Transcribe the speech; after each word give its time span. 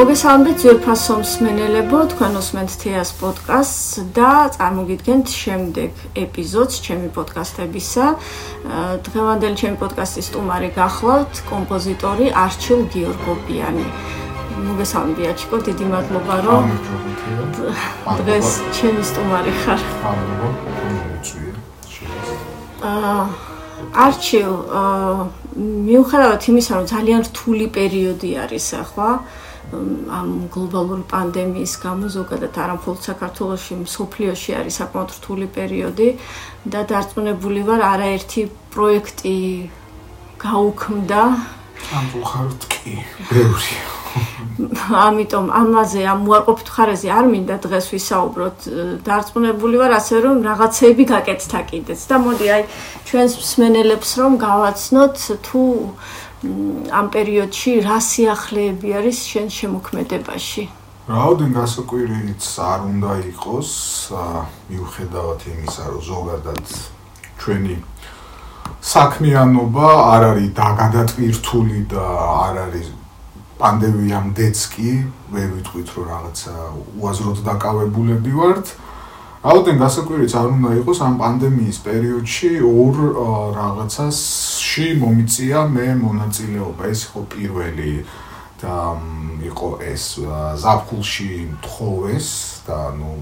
მოგესალმებით 0.00 0.62
ძვირფასო 0.62 1.14
მსმენელებო, 1.20 1.98
თქვენ 2.08 2.36
უსმენთ 2.40 2.72
თეას 2.80 3.10
პოდკასტს 3.20 3.98
და 4.16 4.48
წარმოგიდგენთ 4.54 5.26
შემდეგ 5.28 5.90
ეპიზოდს 6.22 6.76
ჩემი 6.86 7.08
პოდკასტებისა. 7.12 8.06
დღევანდელი 9.04 9.56
ჩემი 9.60 9.76
პოდკასტის 9.82 10.30
სტუმარი 10.32 10.70
გახლავთ 10.72 11.42
კომპოზიტორი 11.52 12.26
არჩილ 12.44 12.80
გიორგოპიანი. 12.94 13.86
მოგესალმებით 14.70 15.26
აჩიკო, 15.32 15.56
დიდი 15.68 15.84
მადლობა 15.92 16.36
რომ 16.48 16.64
დღეს 18.24 18.48
ჩემი 18.80 19.02
სტუმარი 19.04 19.52
ხარ. 19.60 19.80
აა 22.88 23.20
არჩილ 24.08 24.52
აა 24.80 25.12
მიუხედავად 25.60 26.40
იმისა, 26.48 26.72
რომ 26.78 26.86
ძალიან 26.94 27.20
რთული 27.28 27.66
პერიოდი 27.76 28.30
არის 28.48 28.66
ახლა, 28.80 29.10
ამ 29.70 30.30
გლობალური 30.54 31.04
პანდემიის 31.10 31.74
გამო 31.84 32.10
ზოგადად 32.14 32.54
არამხოლოდ 32.64 33.00
საქართველოში, 33.10 33.78
მსოფლიოში 33.86 34.50
არის 34.60 34.78
საკმაოდ 34.82 35.10
რთული 35.18 35.46
პერიოდი 35.56 36.08
და 36.74 36.80
დარწმუნებული 36.90 37.60
ვარ, 37.68 37.80
არაერთი 37.92 38.42
პროექტი 38.74 39.38
გაუქმდა. 40.42 41.22
ამ 41.94 42.06
ვხართ 42.18 42.60
კი, 42.74 42.94
ბევრი. 43.30 43.74
ამიტომ 44.90 45.46
ამაზე 45.54 46.00
ამ 46.12 46.20
უარყოფით 46.26 46.68
ხარეზე 46.74 47.08
არ 47.14 47.26
მინდა 47.30 47.56
დღეს 47.64 47.86
ვისაუბროთ. 47.94 48.58
დარწმუნებული 49.06 49.76
ვარ 49.80 49.92
ასე 50.00 50.16
რომ 50.24 50.36
რაღაცეები 50.48 51.04
გაკეთდა 51.14 51.60
კიდეც 51.70 52.00
და 52.10 52.16
მოდი 52.24 52.46
აი 52.54 52.62
ჩვენს 53.06 53.32
მსმენელებს 53.40 54.10
რომ 54.20 54.32
გავაცნოთ 54.46 55.16
თუ 55.46 55.62
ამ 56.40 57.06
პერიოდში 57.12 57.72
რა 57.84 57.98
სიახლეები 58.00 58.88
არის 58.96 59.18
შენ 59.28 59.48
შემოქმედებაში? 59.52 60.62
რაოდენ 61.10 61.50
გასაკვირიც 61.52 62.44
არ 62.64 62.80
უნდა 62.90 63.12
იყოს, 63.28 63.70
მიუხედავად 64.70 65.40
იმისა, 65.52 65.84
რომ 65.90 66.02
ზოგადად 66.06 66.64
ჩვენი 67.40 67.76
საქმიანობა 68.80 69.88
არ 70.14 70.22
არის 70.30 70.48
დაგადატვირთული 70.56 71.80
და 71.92 72.04
არ 72.48 72.54
არის 72.64 72.86
პანდემიამდეც 73.60 74.58
კი, 74.72 74.92
ვერ 75.34 75.48
ვიტყვით 75.60 75.88
რომ 75.96 76.04
რაღაცა 76.08 76.54
უაზროდ 77.00 77.38
დაკავებულები 77.50 78.32
ვართ. 78.40 78.66
აუდენ 79.40 79.78
გასაკვირიც 79.80 80.32
არ 80.36 80.48
უნდა 80.52 80.70
იყოს 80.84 80.98
ამ 81.00 81.14
პანდემიის 81.16 81.78
პერიოდში 81.80 82.48
ორ 82.60 82.96
რაღაცასში 83.56 84.88
მომიწია 85.00 85.60
მე 85.64 85.86
მონაწილეობა. 85.96 86.82
ეს 86.92 87.00
იყო 87.08 87.20
პირველი 87.32 87.94
და 88.60 88.76
იყო 89.48 89.68
ეს 89.80 90.04
ზაფხულში 90.60 91.32
თხოვეს 91.64 92.28
და 92.68 92.80
ნუ 93.00 93.12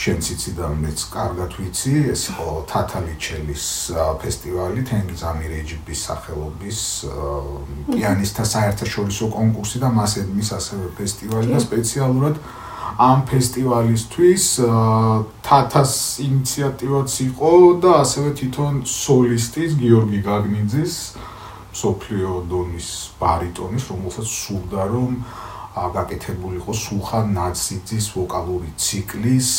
შენც 0.00 0.24
იცი 0.32 0.50
და 0.56 0.66
მეც 0.80 0.98
კარგად 1.12 1.50
ვიცი 1.60 1.92
ეს 2.08 2.22
იყო 2.32 2.48
თათალიჩელის 2.72 3.64
ფესტივალი 4.22 4.80
თენგიზ 4.88 5.20
ამირეჯიბის 5.28 6.00
სახელობის 6.08 6.80
პიანისტთა 7.92 8.44
საერთაშორისო 8.54 9.28
კონკურსი 9.28 9.76
და 9.84 9.92
მასე 9.92 10.24
მის 10.32 10.48
ასევე 10.56 10.86
ფესტივალი 10.96 11.52
და 11.52 11.60
სპეციალურად 11.60 12.40
ამ 12.96 13.18
ფესტივალისთვის 13.28 14.44
თათას 15.44 15.92
ინიციატივაც 16.24 17.10
იყო 17.28 17.52
და 17.82 17.90
ასევე 18.02 18.30
თვითონ 18.40 18.74
სოლისტის 18.88 19.76
გიორგი 19.82 20.20
გაგნიძის 20.24 20.94
სოფლიო 21.82 22.32
დონის 22.50 22.88
ბარიტონის 23.20 23.84
რომელსაც 23.92 24.26
სურდა 24.26 24.82
რომ 24.94 25.12
გაკეთებულიყო 25.94 26.74
სულხან 26.74 27.28
ნაციძის 27.38 28.06
ვოკალური 28.16 28.70
ციკლის 28.74 29.50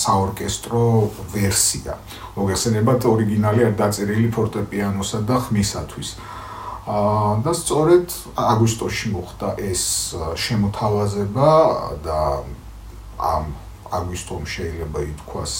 საორკესტრო 0.00 0.84
ვერსია. 1.34 1.98
მოგეხსენებათ 2.36 3.00
ორიგინალი 3.12 3.60
არ 3.68 3.74
დაწერილი 3.82 4.28
ფორტეპიანოსა 4.32 5.18
და 5.28 5.36
ხმისათვის. 5.44 6.08
და 6.82 7.52
სწორედ 7.54 8.10
აგვისტოში 8.34 9.06
მოხდა 9.14 9.48
ეს 9.70 9.84
შემოთავაზება 10.34 11.50
და 12.02 12.20
ამ 13.22 13.44
აგვისტომ 13.92 14.42
შეიძლება 14.50 14.98
ითქვას 15.14 15.52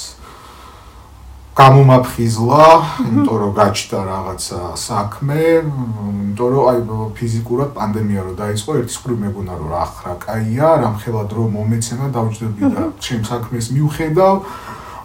გამომაფხიზლა, 1.53 2.65
იმიტომ 3.07 3.37
რომ 3.39 3.53
გაჩნდა 3.55 3.99
რაღაცა 4.09 4.61
საქმე, 4.83 5.41
იმიტომ 5.61 6.49
რომ 6.49 6.65
აი 6.73 6.79
ფიზიკურად 7.13 7.71
პანდემია 7.77 8.21
რო 8.25 8.33
დაიწყო, 8.41 8.71
ერთის 8.81 8.97
მხრივ 8.99 9.19
მეგონა 9.25 9.55
რომ 9.61 9.69
რა 9.69 9.85
ხრა 9.93 10.15
კაია, 10.25 10.69
რამხელად 10.83 11.31
რომ 11.37 11.49
მომეცენა 11.53 12.07
დავჭდები 12.17 12.63
და 12.73 12.83
ჩემ 13.05 13.23
საქმეს 13.29 13.67
მივხედავ, 13.77 14.35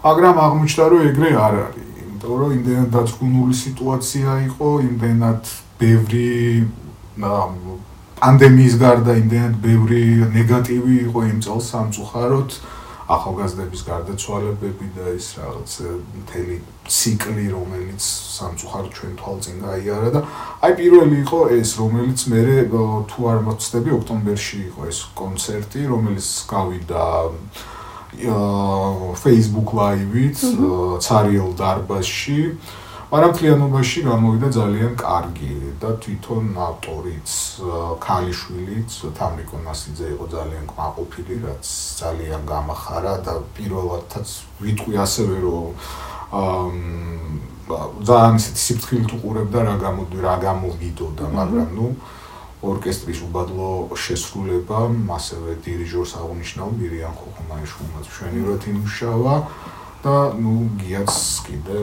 მაგრამ 0.07 0.35
აღმოჩნდა 0.47 0.85
რომ 0.87 1.01
ეგრე 1.11 1.29
არ 1.35 1.55
არის, 1.67 1.87
იმიტომ 2.07 2.33
რომ 2.41 2.49
იმდენად 2.57 2.89
დაწუნული 2.95 3.53
სიტუაცია 3.53 4.29
იყო, 4.47 4.67
იმდენად 4.87 5.41
ბევრი 5.77 6.65
პანდემიის 7.17 8.75
გარდა 8.81 9.13
იმდენად 9.21 9.55
ბევრი 9.61 10.03
ნეგატივი 10.33 10.95
იყო 11.05 11.23
იმ 11.27 11.39
წელს 11.45 11.69
სამწუხაროდ 11.73 12.57
ახალგაზრდების 13.07 13.81
გარდაცვალებები 13.87 14.87
და 14.97 15.11
ის 15.15 15.27
რაღაც 15.39 15.75
მთელი 16.21 16.57
ციკლი 16.91 17.45
რომელიც 17.53 18.07
სამწუხაროდ 18.37 18.91
ჩვენ 18.97 19.13
თვალწინ 19.21 19.61
გაიარა 19.63 20.09
და 20.17 20.21
აი 20.67 20.73
პირველი 20.81 21.21
იყო 21.23 21.39
ეს 21.57 21.69
რომელიც 21.79 22.25
მე 22.33 22.41
თუ 23.13 23.29
არ 23.31 23.39
მოწდები 23.47 23.95
ოქტომბერში 23.99 24.59
იყო 24.67 24.81
ეს 24.91 24.99
კონცერტი 25.21 25.81
რომელიც 25.93 26.27
გავიდა 26.51 27.05
Facebook 29.23 29.69
Live-ით 29.77 30.37
ცარიელ 31.05 31.49
დარბაზში 31.59 32.41
მაგრამ 32.41 32.86
თლიანობაში 33.07 34.01
გამოვიდა 34.03 34.47
ძალიან 34.51 34.95
კარგი 34.99 35.53
და 35.79 35.93
თვითონ 36.03 36.47
ავტორიც 36.59 37.35
ქალიშვილიც 38.03 38.91
თამრიკო 39.15 39.57
მასიძე 39.63 40.07
იყო 40.11 40.25
ძალიან 40.33 40.65
კმაყოფილი 40.67 41.35
რაც 41.47 41.63
ძალიან 42.03 42.41
გამახარა 42.51 43.13
და 43.23 43.35
პირველადაც 43.55 44.27
ვიტყვი 44.59 44.99
ასევე 45.07 45.35
რომ 45.39 45.71
აა 46.35 46.67
ძალიან 48.11 48.35
ისეთი 48.43 48.61
სიფრთხილით 48.67 49.11
უყურებდა 49.15 49.59
რა 49.71 49.75
გამოდი 49.87 50.17
რა 50.27 50.35
გამოვიდოდა 50.43 51.25
მაგრამ 51.39 51.67
ნუ 51.79 51.87
ორკესტრის 52.67 53.19
უბადლო 53.23 53.71
შესრულება 54.03 54.83
ასევე 55.15 55.55
დირიჟორს 55.63 56.11
აღნიშნავ 56.19 56.69
მირიან 56.75 57.13
ხოხმაიშვილმა 57.15 57.99
ჩვენივრად 58.11 58.61
იმუშავა 58.67 59.35
და 60.03 60.15
ნუ 60.37 60.55
გიაც 60.81 61.13
კიდე 61.47 61.79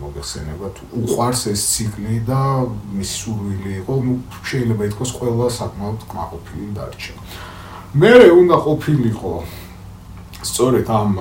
მოგეხსენება 0.00 0.68
თუ 0.78 0.82
უყარს 1.02 1.42
ეს 1.52 1.62
ციკლი 1.74 2.18
და 2.28 2.42
მის 2.94 3.10
სურვილი 3.20 3.72
იყო 3.82 3.94
ნუ 4.06 4.14
შეიძლება 4.50 4.82
ითქვას 4.88 5.10
ყველა 5.18 5.46
საკმაოდ 5.58 6.00
კმაყოფილი 6.10 6.66
დარჩა. 6.78 7.14
მე 7.98 8.12
უნდა 8.40 8.56
ყოფილიყო. 8.66 9.32
სწორედ 10.42 10.86
ამ 10.86 11.12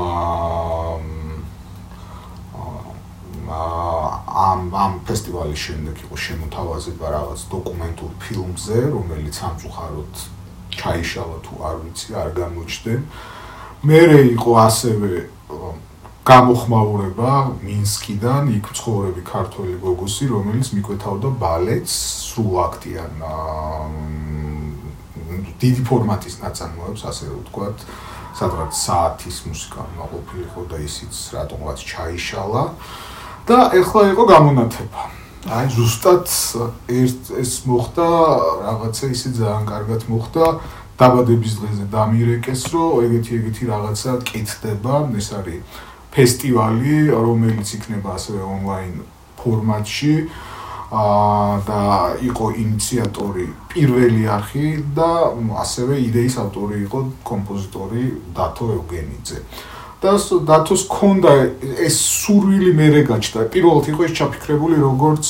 ამ 3.48 4.62
ამ 4.76 4.94
ფესტივალის 5.08 5.62
შემდეგ 5.66 5.96
იყო 6.06 6.16
შემოთავაზება 6.26 7.08
რაღაც 7.18 7.42
დოკუმენტურ 7.54 8.12
ფილმზე 8.22 8.78
რომელიც 8.94 9.34
სამწუხაროდ 9.42 10.14
ჩაიშალა 10.78 11.38
თუ 11.48 11.54
არ 11.70 11.76
ვიცი 11.82 12.10
არ 12.22 12.30
გამოჩნდა 12.38 12.94
მე 13.88 14.02
იყო 14.38 14.52
ასევე 14.68 15.12
გამოხმაურება 16.28 17.32
მინსკიდან 17.64 18.50
იქ 18.58 18.66
ცხოვრები 18.76 19.22
ქართველი 19.24 19.76
გოგოსი 19.80 20.26
რომელიც 20.28 20.68
მიკვეთავდა 20.76 21.30
ბალეტს 21.40 21.96
სრულაქტიან. 22.28 23.14
დიდი 25.62 25.82
ფორმატის 25.88 26.36
ნაწარმოებს 26.44 27.02
ასე 27.08 27.26
ვთქვათ 27.32 27.78
სადღაც 28.40 28.72
საათის 28.76 29.38
მუსიკა 29.48 29.82
მოყოფილიყო 29.96 30.62
და 30.68 30.78
ისიც 30.84 31.16
რატომღაც 31.38 31.80
ჩაიშალა. 31.92 32.64
და 33.48 33.58
ეხლა 33.80 34.02
იყო 34.12 34.24
გამონათება 34.28 35.02
აი 35.48 35.68
ზუსტად 35.72 36.28
ეს 36.92 37.52
მოხდა 37.64 38.08
რაღაცა 38.68 39.06
ისე 39.16 39.30
ძალიან 39.40 39.64
კარგად 39.64 40.02
მოხდა. 40.12 40.46
დაბადების 40.98 41.54
დღეზე 41.62 41.86
დამირეკეს 41.94 42.62
რომ 42.74 43.06
ეგეთი 43.06 43.32
ეგეთი 43.40 43.64
რაღაცა 43.72 44.12
კეთდება. 44.28 44.96
ეს 45.14 45.30
არის 45.40 45.62
ფესტივალი, 46.18 47.14
რომელიც 47.14 47.74
იქნება 47.78 48.18
ასევე 48.18 48.42
ონლაინ 48.42 48.94
ფორმატში. 49.38 50.16
აა 50.88 51.56
და 51.68 51.80
იყო 52.24 52.46
ინიციატორი 52.64 53.46
პირველი 53.74 54.24
არხი 54.32 54.68
და 54.96 55.36
ასევე 55.64 56.00
იდეის 56.00 56.38
ავტორი 56.44 56.78
იყო 56.88 57.00
კომპოზიტორი 57.28 58.04
დათო 58.38 58.66
ევგენიძე. 58.78 59.40
და 59.98 60.14
დათოს 60.46 60.86
ქონდა 60.86 61.32
ეს 61.82 61.98
სურვილი 61.98 62.72
მერე 62.78 63.02
გაჩნდა. 63.10 63.50
პირველად 63.50 63.86
იყო 63.90 64.02
ეს 64.06 64.14
ჩაფიქრებული 64.14 64.76
როგორც 64.78 65.26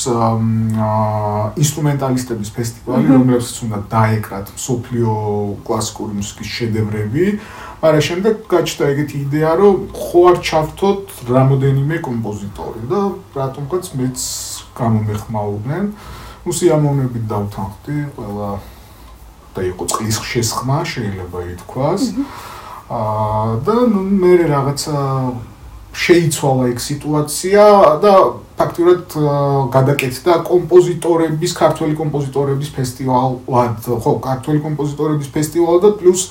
ინსტრუმენტალისტების 1.56 2.50
ფესტივალი, 2.52 3.06
რომელსაც 3.16 3.56
უნდა 3.64 3.78
დაეკრათ 3.88 4.46
სოფლიო 4.60 5.12
კლასიკური 5.64 6.12
მუსიკის 6.20 6.48
შედევრები. 6.58 7.24
მაგრამ 7.80 8.02
შემდეგ 8.08 8.34
გაჩნდა 8.52 8.84
ეგეთი 8.92 9.16
იდეა, 9.24 9.50
რომ 9.56 9.74
ხო 9.96 10.20
არ 10.28 10.36
ჩავთოთ 10.48 11.02
რამოდენიმე 11.32 11.96
კომპოზიტორი 12.04 12.82
და 12.92 13.00
რატომღაც 13.40 13.84
მეც 13.96 14.18
გამომეხმაურდნენ. 14.76 15.84
ну 16.44 16.50
სიამოვნებით 16.52 17.24
დავთანხმდი 17.28 17.96
ყველა 18.16 18.50
და 19.54 19.60
იყო 19.68 19.84
წყლის 19.90 20.16
შესხმა 20.28 20.78
შეიძლება 20.84 21.38
ითქვას. 21.56 22.02
აა 22.88 23.60
და 23.68 23.74
მე 23.92 24.34
რაღაცა 24.48 25.00
შეიცვალა 25.92 26.68
ეგ 26.72 26.78
სიტუაცია 26.80 27.64
და 28.00 28.12
ფაქტურად 28.58 29.16
გადაკეთდა 29.74 30.34
კომპოზიტორების, 30.48 31.52
ქართველი 31.58 31.94
კომპოზიტორების 32.00 32.70
ფესტივალად, 32.76 33.88
ხო, 33.88 34.12
ქართველი 34.24 34.60
კომპოზიტორების 34.64 35.28
ფესტივალად 35.36 35.84
და 35.84 35.90
პლუს 36.00 36.22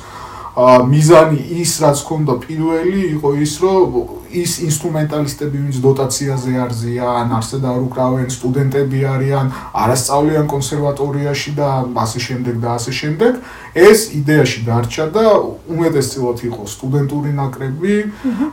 მიზანი 0.57 1.37
ის 1.61 1.71
რაც 1.85 1.99
ქონდა 2.01 2.33
პირველი 2.41 3.01
იყო 3.13 3.29
ის 3.45 3.53
რომ 3.61 3.97
ის 4.27 4.57
ინსტრუმენტალისტები 4.65 5.57
ვინც 5.63 5.77
დოტაციაზე 5.85 6.53
არზიან 6.65 7.29
არსად 7.37 7.63
არ 7.69 7.83
უკრავენ 7.85 8.27
სტუდენტები 8.33 8.99
არიან 9.13 9.51
არასწავლიან 9.83 10.49
კონსერვატორიაში 10.51 11.51
და 11.59 11.69
ასე 12.03 12.19
შემდეგ 12.27 12.55
და 12.63 12.69
ასე 12.73 12.91
შემდეგ. 12.99 13.33
ეს 13.77 13.99
იდეაში 14.17 14.59
დარჩა 14.67 15.05
და 15.13 15.25
უმეტესწილად 15.69 16.37
იყო 16.49 16.63
სტუდენტური 16.73 17.31
ნაკრები 17.37 17.95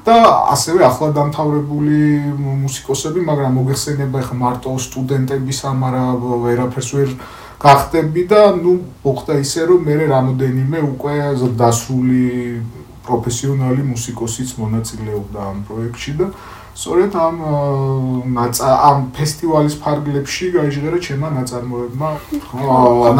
და 0.04 0.16
ასევე 0.54 0.80
ახლა 0.84 1.08
დამთავრებული 1.18 2.00
მუსიკოსები 2.64 3.20
მაგრამ 3.24 3.52
მოგეხსენება 3.58 4.20
ხა 4.28 4.36
მარტო 4.44 4.76
სტუდენტების 4.86 5.58
ამარა 5.72 6.04
ვერაფერს 6.20 6.90
ვერ 6.94 7.10
გახდები 7.64 8.22
და 8.32 8.43
ნუ 8.61 8.75
მოხდა 9.05 9.34
ისე 9.44 9.62
რომ 9.70 9.87
მე 9.88 9.94
რამოდენიმე 10.14 10.78
უკვე 10.90 11.14
დასრული 11.62 12.25
პროფესიონალი 13.06 13.82
მუსიკოსიც 13.93 14.50
მონაწილეობდა 14.61 15.40
ამ 15.52 15.58
პროექტში 15.69 16.12
და 16.20 16.26
სწორედ 16.75 17.12
ამ 17.25 17.37
ამ 18.90 19.00
ფესტივალის 19.16 19.75
ფარგლებში 19.82 20.46
გაიჟღერა 20.58 20.99
ჩემმა 21.06 21.28
ნაწარმოებმა 21.38 22.11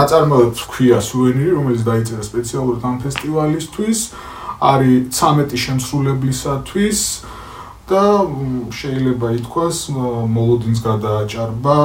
ნაწარმოებს 0.01 0.61
ქვია 0.73 0.99
სუვენირი 1.09 1.51
რომელიც 1.59 1.83
დაიწერა 1.91 2.23
სპეციალურად 2.31 2.83
ამ 2.91 2.97
ფესტივალისთვის. 3.05 4.01
არის 4.65 5.13
13 5.13 5.57
შემსრულებლისათვის 5.61 7.01
და 7.91 8.05
შეიძლება 8.73 9.29
ითქვას 9.39 9.79
მოლოდინს 10.37 10.81
გადააჭარბა 10.89 11.79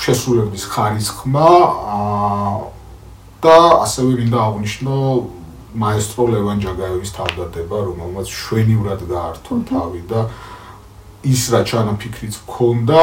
შესრულების 0.00 0.64
ხარისხმა 0.74 1.48
და 3.44 3.56
ასევე 3.84 4.10
მინდა 4.20 4.38
აღვნიშნო 4.48 4.96
მაესტრო 5.74 6.24
ლევან 6.32 6.58
ჯაგაევის 6.62 7.10
თავდადება, 7.18 7.76
რომელმაც 7.88 8.26
შვენივრად 8.30 9.00
გაართო 9.10 9.54
თავი 9.70 10.02
და 10.10 10.20
ის 11.24 11.42
რა 11.50 11.60
ჩანაფიქრიც 11.66 12.34
მქონდა 12.46 13.00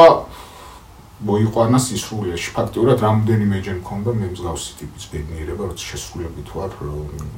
მოიყვანა 1.22 1.78
სისრულეში. 1.78 2.50
ფაქტიურად 2.56 2.98
რამდენიმეჯერ 3.06 3.76
მქონდა 3.78 4.10
მე 4.18 4.26
მსგავსი 4.34 4.72
ტიპის 4.80 5.04
ბედნიერება, 5.12 5.62
როცა 5.70 5.84
შესრულებით 5.92 6.48
ვარ 6.50 6.72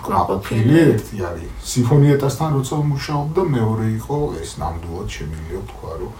ყოფილი 0.01 0.75
ერთი 0.95 1.17
არის. 1.29 1.51
სიმფონიეტასთან 1.73 2.49
როცა 2.57 2.75
მუშაობდა, 2.95 3.41
მეორე 3.57 3.87
იყო 4.01 4.17
ეს 4.41 4.51
ნამდვილად 4.63 5.09
შემიძლია 5.17 5.61
თქვა, 5.69 5.93
რომ 6.01 6.13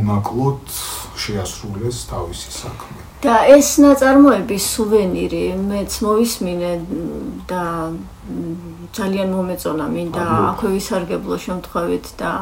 უნაკლოდ 0.00 0.76
შეასრულეს 1.22 2.06
თავისი 2.10 2.50
საქმე. 2.62 3.00
და 3.22 3.34
ეს 3.54 3.68
ნაწარმოები 3.78 4.56
სუვენირი 4.58 5.42
მეც 5.54 5.92
მოვისმინე 6.02 6.70
და 7.46 7.64
ძალიან 8.98 9.28
მომეწონა 9.34 9.86
მინდა 9.94 10.24
აქვე 10.50 10.68
ვისარგებლო 10.74 11.36
შემთხვევით 11.46 12.06
და 12.18 12.32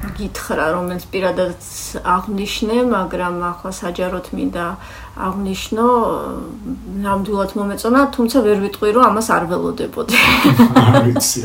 გითხრა 0.00 0.66
რომელიც 0.72 1.04
პირადად 1.12 1.60
აღნიშნე, 2.00 2.76
მაგრამ 2.88 3.36
ახლა 3.52 3.72
საჯაროდ 3.76 4.26
მინდა 4.32 4.66
აღნიშნო 5.20 5.86
ნამდვილად 7.04 7.50
მომეწონა, 7.58 8.00
თუმცა 8.16 8.38
ვერ 8.46 8.58
ვიტყვი 8.64 8.90
რომ 8.96 9.04
ამას 9.10 9.28
არ 9.36 9.44
ველოდებოდი. 9.50 10.16
ვიცი. 11.04 11.40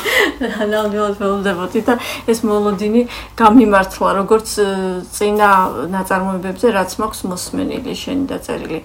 ნამდვილად 0.72 1.14
ველოდებოდი 1.20 1.80
და 1.84 1.94
ეს 2.24 2.40
მოლოდინი 2.48 3.02
გამიმართლა 3.36 4.08
როგორც 4.20 4.48
წინა 5.12 5.50
ნაწარმოებებზე, 5.92 6.66
რაც 6.72 6.90
მაქვს 7.00 7.20
მოსმენილი 7.28 7.92
შენი 7.92 8.24
დაწერილი. 8.32 8.80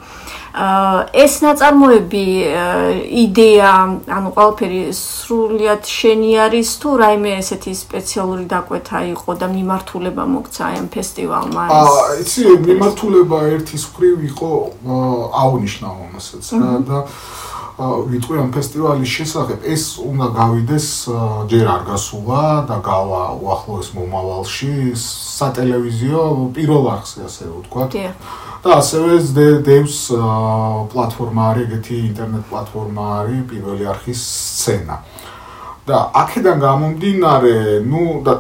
ეს 0.56 1.34
ნაწარმოები 1.44 2.26
იდეა, 3.24 3.72
ანუ 4.08 4.30
ყველაფერი 4.36 4.82
სრულიად 4.96 5.84
შენი 5.84 6.32
არის 6.48 6.70
თუ 6.80 6.90
რაიმე 7.04 7.32
ესეთი 7.44 7.74
სპეციალური 7.76 8.46
დაკვეთა 8.48 9.05
იყო 9.14 9.32
და 9.42 9.48
მიმართულება 9.56 10.24
მოგცა 10.36 10.64
ამ 10.80 10.88
ფესტივალმა? 10.96 11.64
აა, 11.80 12.04
იცი, 12.24 12.42
მიმართულება 12.70 13.38
ერთის 13.56 13.84
მხრივ 13.92 14.18
იყო 14.32 14.52
აუნიშნავ 15.46 15.96
ამასაც 16.10 16.46
და 16.90 17.00
ვიტყვი 17.76 18.38
ამ 18.40 18.50
ფესტივალის 18.56 19.10
შესახებ 19.20 19.66
ეს 19.68 20.00
უნდა 20.00 20.28
გავიდეს 20.32 20.88
ჯერ 21.52 21.66
არ 21.76 21.82
გასულა 21.92 22.44
და 22.72 22.78
გავა 22.80 23.24
უახლოეს 23.36 23.90
მომავალში 24.00 24.96
სატელევიზიო 24.96 26.24
პირველ 26.56 26.88
არხზე 26.96 27.20
ასე 27.28 27.44
ვთქვა. 27.52 27.84
და 28.64 28.70
ასევე 28.80 29.12
დევს 29.68 29.98
პლატფორმა 30.96 31.44
არის 31.52 31.64
ეგეთი 31.68 31.96
ინტერნეტ 32.16 32.44
პლატფორმა 32.48 33.04
არის 33.20 33.44
პირველი 33.52 33.84
არხის 33.92 34.22
სცენა. 34.24 34.96
და 35.86 35.98
აქედან 36.16 36.58
გამომდინარე 36.64 37.86
ნუ 37.86 38.04
და 38.26 38.34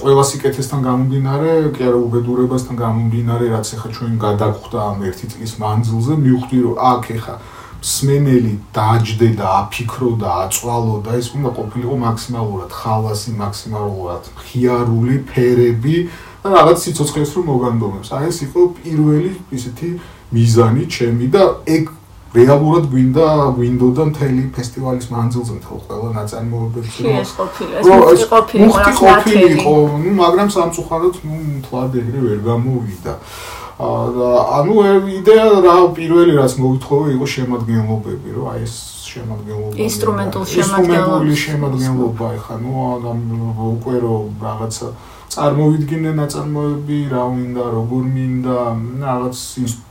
ყველა 0.00 0.24
სიკეთესთან 0.24 0.80
გამომდინარე, 0.88 1.50
კი 1.76 1.82
არა 1.84 1.98
უბედურებასთან 2.00 2.76
გამომდინარე, 2.80 3.44
რაც 3.52 3.66
ახლა 3.76 3.90
ჩვენ 3.96 4.12
გადაგხვდა 4.24 4.78
ამ 4.88 4.98
ერთი 5.08 5.26
წლის 5.32 5.52
მანძილზე, 5.60 6.12
მივხვდი 6.24 6.58
რომ 6.64 6.74
აქ 6.92 7.04
ახლა 7.16 7.34
სმენელი 7.82 8.54
დაჯდე 8.72 9.28
და 9.36 9.46
აფიქრო 9.66 10.10
და 10.22 10.28
აწვალო 10.46 10.96
და 11.02 11.18
ეს 11.18 11.28
უნდა 11.34 11.50
ყოფილიყო 11.58 11.96
მაქსიმალურად 12.06 12.70
ხალასი, 12.70 13.30
მაქსიმალურად 13.42 14.22
ხიარული 14.38 15.16
ფერები 15.26 15.96
და 16.42 16.48
რაღაც 16.56 16.78
სიცოცხლეს 16.86 17.30
რომ 17.36 17.44
მოგანდომებს. 17.50 18.08
აი 18.14 18.24
ეს 18.30 18.38
იყო 18.46 18.60
პირველი 18.78 19.32
ისეთი 19.50 19.88
მიზანი 20.30 20.84
ჩემი 20.94 21.26
და 21.34 21.42
ეგ 21.66 21.84
რეალურად 22.32 22.84
გვინდა 22.92 23.24
გვინდოდა 23.56 24.04
მთელი 24.10 24.42
ფესტივალის 24.56 25.06
მანძილზე 25.12 25.52
მთელ 25.58 25.78
ყველა 25.86 26.08
ნაწარმოებებში 26.16 27.00
რომ 27.04 27.16
ეს 27.22 27.32
ყოფილი 27.38 27.72
ეს 27.78 28.22
ყოფილი 28.32 28.68
ყოფილი 29.00 29.48
იყო. 29.56 29.74
ნუ 30.04 30.10
მაგრამ 30.22 30.48
სამწუხაროდ 30.56 31.14
ნუ 31.28 31.36
თვად 31.66 31.90
ეგრე 32.00 32.20
ვერ 32.26 32.40
გამოვიდა. 32.48 33.12
და 33.82 34.30
ანუ 34.58 34.74
იდეა 35.18 35.46
რა 35.66 35.76
პირველი 35.96 36.32
რაც 36.40 36.52
მოვითხოვე 36.62 37.06
იყო 37.16 37.26
შემოადგენლობები 37.34 38.28
რომ 38.36 38.44
აი 38.52 38.60
ეს 38.66 38.74
შემოადგენლობა 39.12 39.74
ინსტრუმენტული 39.86 41.34
შემოადგენლობა 41.44 42.26
ეხა 42.38 42.54
ნუ 42.62 42.72
უკვე 43.76 43.96
რომ 44.04 44.24
რაღაცა 44.46 44.88
წარმოვიდგინე 45.32 46.10
ნაწარმოები, 46.18 46.98
რა 47.12 47.24
მინდა, 47.32 47.64
როგორ 47.76 48.02
მინდა, 48.16 48.56
რაღაც 49.02 49.38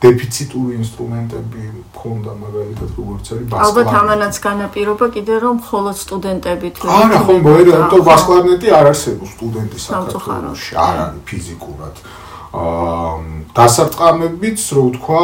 დეფიციტური 0.04 0.76
ინსტრუმენტები 0.82 1.62
მქონდა 1.78 2.32
მაგალითად 2.42 2.90
როგორც 3.00 3.24
არის 3.32 3.46
ბასკლარნეტი. 3.50 3.66
ალბათ 3.66 3.88
ამანაც 4.02 4.34
განაპირობა 4.46 5.06
კიდე 5.16 5.34
რომ 5.42 5.54
მხოლოდ 5.62 5.96
სტუდენტები 6.04 6.68
თუ 6.78 6.84
არა, 6.98 7.18
ხო, 7.26 7.34
მოერა, 7.46 7.80
თო 7.90 7.98
ბასკლარნეტი 8.10 8.68
არ 8.78 8.86
არსებობს 8.92 9.30
სტუდენტი 9.36 9.78
საქართველოში, 9.86 10.72
არ 10.86 10.96
არის 11.06 11.22
ფიზიკურად. 11.32 11.94
აა 12.52 13.12
დასარტყამებიც, 13.56 14.60
რო 14.76 14.82
ვთქვა, 14.88 15.22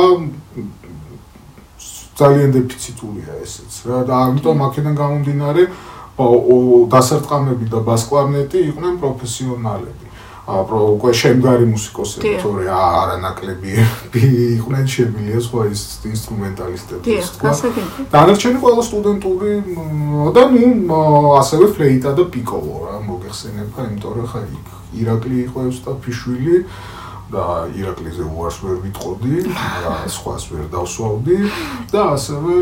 ძალიან 2.18 2.50
დეფიციტურია 2.58 3.32
ესეც 3.46 3.74
რა 3.86 4.02
და 4.08 4.14
ამიტომ 4.26 4.58
აქედან 4.66 4.94
გამომდინარე 4.98 5.62
დასარტყამები 6.18 7.66
და 7.70 7.78
ბასკლარნეტი 7.86 8.58
იყვნენ 8.74 8.94
პროფესიონალები. 9.02 10.07
უკვე 10.48 11.12
შემგარი 11.12 11.66
მუსიკოსები 11.68 12.30
თორე 12.40 12.68
არანაკლები 12.72 13.72
იყვნენ 14.56 14.86
შემილია 14.88 15.40
სხვა 15.44 15.64
ის 15.68 15.82
ინსტრუმენტალისტები 16.08 17.16
სხვა 17.28 17.52
დანარჩენი 18.14 18.62
ყველა 18.62 18.84
სტუდენტური 18.88 19.52
და 20.38 20.44
ნუ 20.54 20.70
ასევე 21.40 21.68
ფლეიტა 21.76 22.14
და 22.16 22.24
პიკოლო 22.32 22.76
რა 22.86 22.96
მოგეხსენება 23.08 23.88
იმიტომ 23.88 24.16
რომ 24.18 24.30
ხა 24.32 24.40
ირაკლი 25.02 25.36
იყო 25.44 25.66
ევსტაფიშვილი 25.68 26.56
და 27.28 27.44
ირაკლიზე 27.76 28.24
უარს 28.24 28.58
ვერ 28.64 28.76
ვიტყოდი 28.88 29.36
და 29.52 29.92
სხვას 30.08 30.48
ვერ 30.48 30.64
დავსვავდი 30.72 31.38
და 31.92 32.06
ასევე 32.16 32.54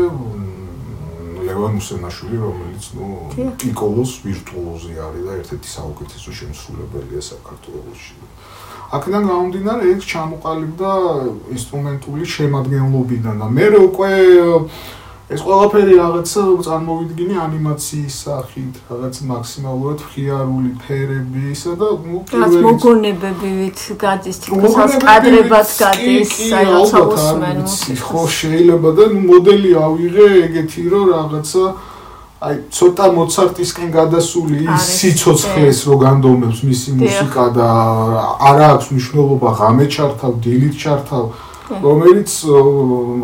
ლევან 1.57 1.81
უსენაშვილი, 1.81 2.37
რომელიც 2.37 2.83
ნუ 2.93 3.05
პიკოლოს 3.57 4.11
ვირტუოზი 4.21 4.93
არის 5.01 5.23
და 5.25 5.33
ერთ-ერთი 5.41 5.69
საუკეთესო 5.73 6.29
შემსრულებელია 6.37 7.21
საქართველოში. 7.25 8.13
აქედან 8.93 9.23
გამომდინარე, 9.27 9.83
ეს 9.97 10.03
ჩამოყალიბდა 10.05 10.91
ინსტრუმენტული 11.57 12.23
შემადგენლობიდან 12.37 13.35
და 13.41 13.47
მე 13.57 13.67
უკვე 13.89 14.11
ეს 15.27 15.41
ყველაფერი 15.43 15.95
რაღაც 15.99 16.29
წარმოვიდგინე 16.63 17.35
ანიმაციის 17.43 18.15
სახით, 18.23 18.77
რაღაც 18.87 19.15
მაქსიმალურად 19.27 19.99
ხიარული 20.07 20.71
ფერებისა 20.79 21.73
და 21.81 21.89
ნუ 21.99 22.21
პირველი 22.29 22.61
მოგონებებივით 22.63 23.79
გადის 24.03 24.37
თქოს 24.45 24.95
კადრებად 25.03 25.67
გადის, 25.83 26.31
საერთოდ 26.47 27.11
უსმენ 27.17 27.59
მუსიკას. 27.59 28.05
ხო, 28.07 28.23
შეიძლება 28.39 28.89
და 28.95 29.03
ნუ 29.11 29.21
მოდელი 29.27 29.71
ავიღე 29.83 30.27
ეგეთი 30.47 30.83
რომ 30.95 31.05
რაღაცა 31.11 31.63
აი 32.47 32.55
ცოტა 32.77 33.05
მოცარტისკენ 33.17 33.89
გადასული 33.97 34.57
ის 34.63 34.83
სიცოცხლეს 34.95 35.79
რო 35.89 35.95
განდომებს 36.07 36.59
მისი 36.69 36.89
მუსიკა 37.03 37.45
და 37.57 37.67
არა 38.47 38.67
აქვს 38.77 38.87
მნიშვნელობა 38.93 39.49
ღამე 39.59 39.85
ჩართავ, 39.91 40.33
დილით 40.45 40.75
ჩართავ, 40.77 41.23
რომელიც 41.67 42.31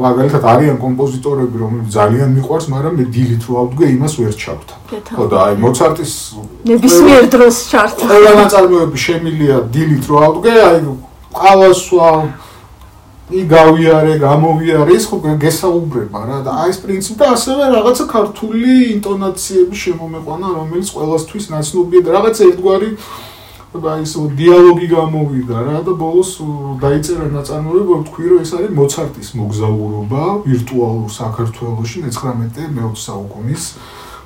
მაგალითად 0.03 0.43
არიან 0.53 0.77
კომპოზიტორები, 0.83 1.55
რომლებიც 1.63 1.89
ძალიან 1.95 2.29
მიყვარს, 2.38 2.65
მაგრამ 2.73 2.93
მე 3.00 3.05
დილით 3.15 3.43
რო 3.47 3.53
ავდგე, 3.63 3.85
იმას 3.95 4.13
ვერ 4.19 4.33
ჩავთავ. 4.43 4.77
ხო 5.15 5.25
და 5.31 5.38
აი 5.47 5.53
მოცარტის 5.63 6.13
ნებისმიერ 6.67 7.23
დროს 7.31 7.55
ჩართავ. 7.71 8.07
ყველა 8.12 8.31
ნაწარმოები 8.43 8.97
შემილია 9.07 9.57
დილით 9.71 10.03
რო 10.12 10.17
ავდგე, 10.27 10.53
აი 10.67 10.79
ყავასვა 11.33 12.09
ი 13.33 13.41
გავიარე, 13.47 14.13
გამოვიარე, 14.19 14.91
ის 15.00 15.05
ხო 15.07 15.17
გესაუბრება 15.39 16.19
რა 16.27 16.38
და 16.43 16.51
აი 16.67 16.69
ეს 16.75 16.77
პრინციპი 16.83 17.17
და 17.23 17.27
ასევე 17.33 17.63
რაღაცა 17.71 18.05
ქართული 18.12 18.71
ინტონაციების 19.00 19.79
შემომეყვანა, 19.88 20.47
რომელიც 20.59 20.88
ყოველთვის 20.91 21.45
ნაცნობია 21.55 22.01
და 22.03 22.09
რაღაცა 22.19 22.41
ერთგვარი 22.51 22.89
და 23.74 23.94
ის 24.06 24.13
დიალოგი 24.38 24.88
გამოვიდა 24.94 25.58
რა 25.65 25.80
და 25.82 25.94
ბოლოს 25.98 26.38
დაიწერა 26.77 27.25
ნაწარმოები, 27.34 27.94
თქვი 28.06 28.25
რომ 28.30 28.42
ეს 28.46 28.51
არის 28.53 28.72
მოცარტის 28.77 29.30
მოგზაურობა 29.34 30.24
ვირტუალურ 30.46 31.10
საქართველოში 31.10 31.98
19-20 32.06 33.01
საუკუნის 33.01 33.63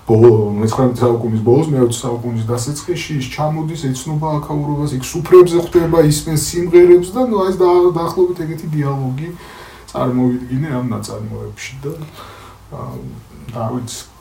ბოლო 0.07 0.31
19 0.63 0.99
საუკუნის 0.99 1.41
ბოლოს 1.47 1.67
მე-20 1.71 1.95
საუკუნის 1.95 2.43
დასაწყისში 2.51 3.13
ის 3.23 3.27
ჩამოდის 3.31 3.81
ეცნობა 3.87 4.27
აკაურობას, 4.39 4.91
იქ 4.99 5.03
სუფრებზე 5.07 5.57
ხვდება 5.63 5.99
ისმენ 6.11 6.37
სიმღერებს 6.43 7.09
და 7.15 7.21
ნუ 7.31 7.37
ეს 7.47 7.55
დაახლოებით 7.63 8.37
ეგეთი 8.43 8.67
დიალოგი 8.75 9.29
წარმოვიდგინე 9.91 10.69
ამ 10.75 10.85
ნაწარმოებში 10.91 11.73
და 11.87 11.95
აა 13.55 13.67
ვიცი 13.71 14.16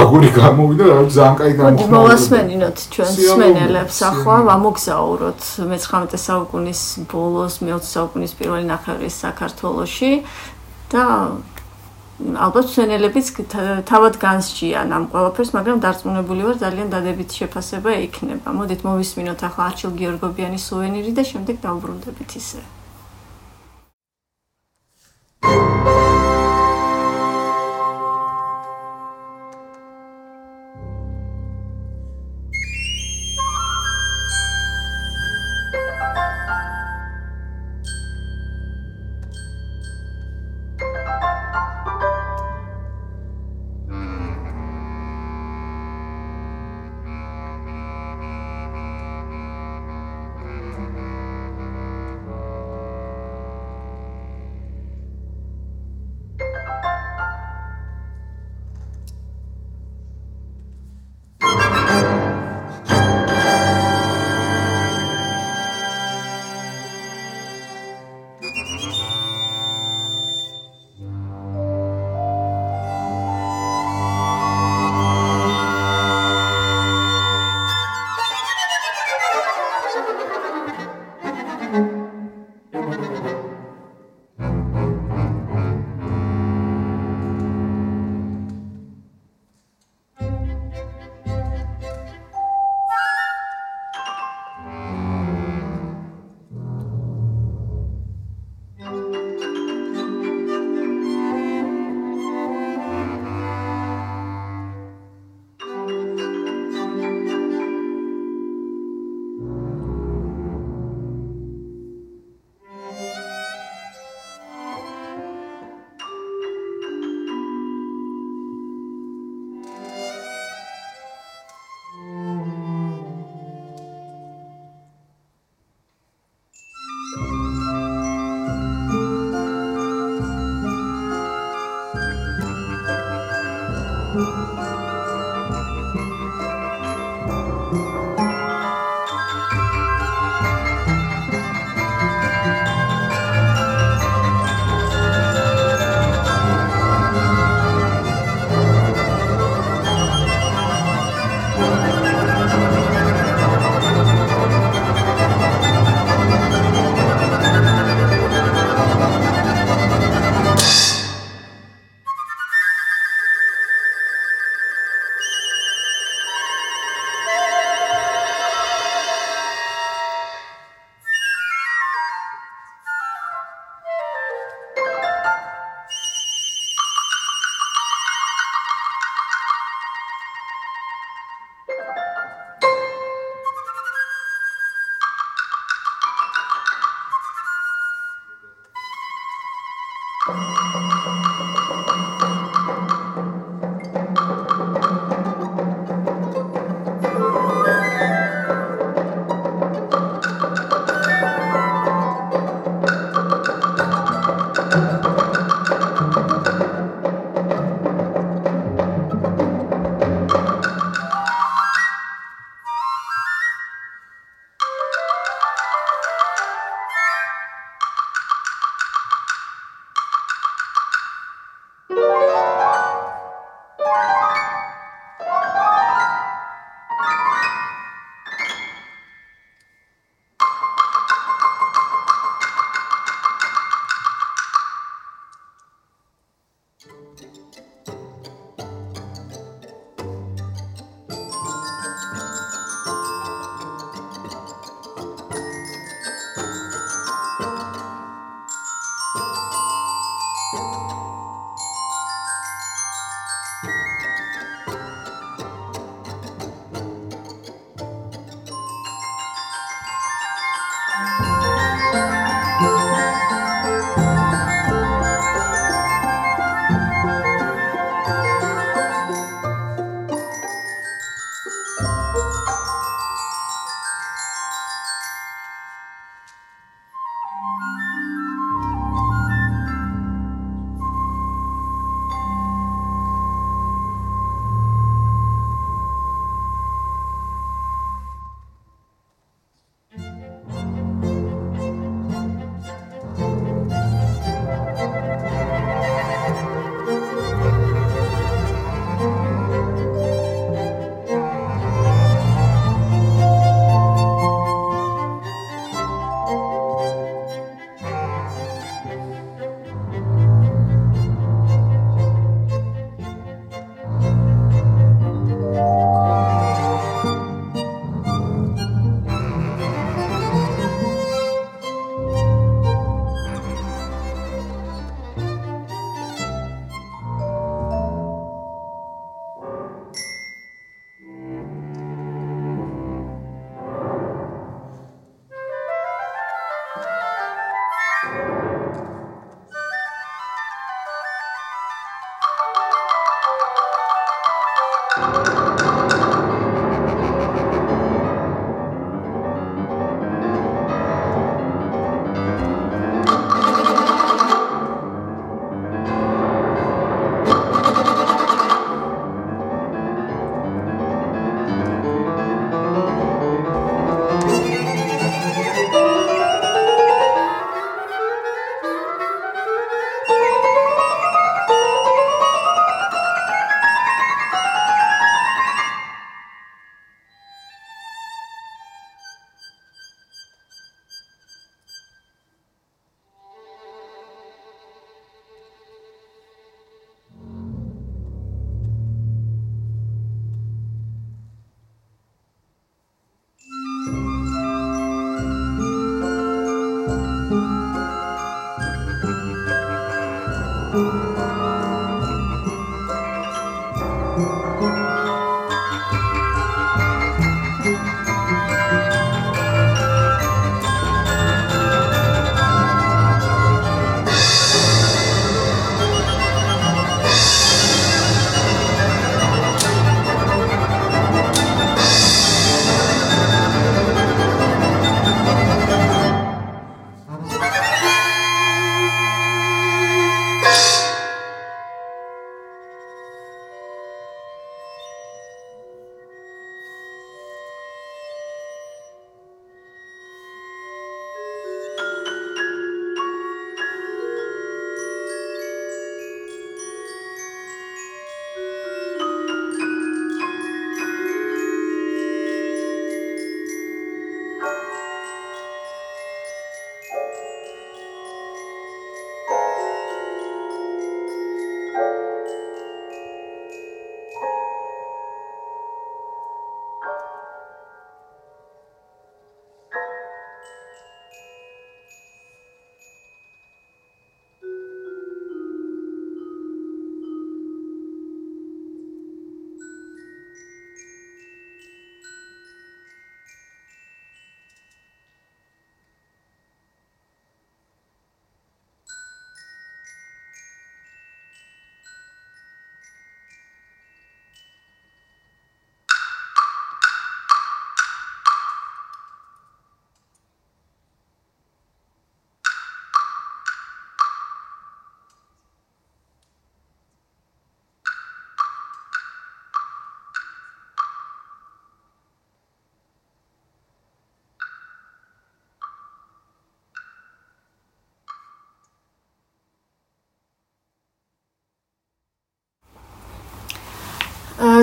აგური 0.00 0.28
გამოვიდა, 0.36 0.84
რა 0.90 1.02
ზანკაი 1.16 1.52
გამოხდა. 1.58 1.90
მოვასმენინოთ 1.96 2.78
ჩვენ 2.94 3.10
სმენელებს 3.16 3.98
ახლა, 4.10 4.36
ვამოგზაუროთ 4.48 5.42
მე-19 5.70 6.20
საუკუნის 6.26 6.80
ბოლოს, 7.10 7.54
მე-20 7.64 7.90
საუკუნის 7.96 8.32
პირველი 8.38 8.64
ნახევრის 8.70 9.16
საქართველოში 9.24 10.12
და 10.92 11.04
ალბათ 12.16 12.66
სვენელებიც 12.72 13.26
თავად 13.84 14.14
განსჯიან 14.16 14.88
ამ 14.88 15.04
ყველაფერს, 15.12 15.50
მაგრამ 15.52 15.78
დარწმუნებული 15.84 16.42
ვარ 16.48 16.56
ძალიან 16.64 16.88
დადებითი 16.94 17.34
შეფასება 17.44 17.90
ექნება. 18.08 18.48
მოდით 18.56 18.80
მოვისმინოთ 18.88 19.40
ახლა 19.48 19.62
არჩილ 19.68 19.92
გიორგობიანის 20.00 20.62
სუვენირი 20.64 21.12
და 21.12 21.22
შემდეგ 21.28 21.56
დაუბრუნდებით 21.60 22.30
ისე. 22.40 22.60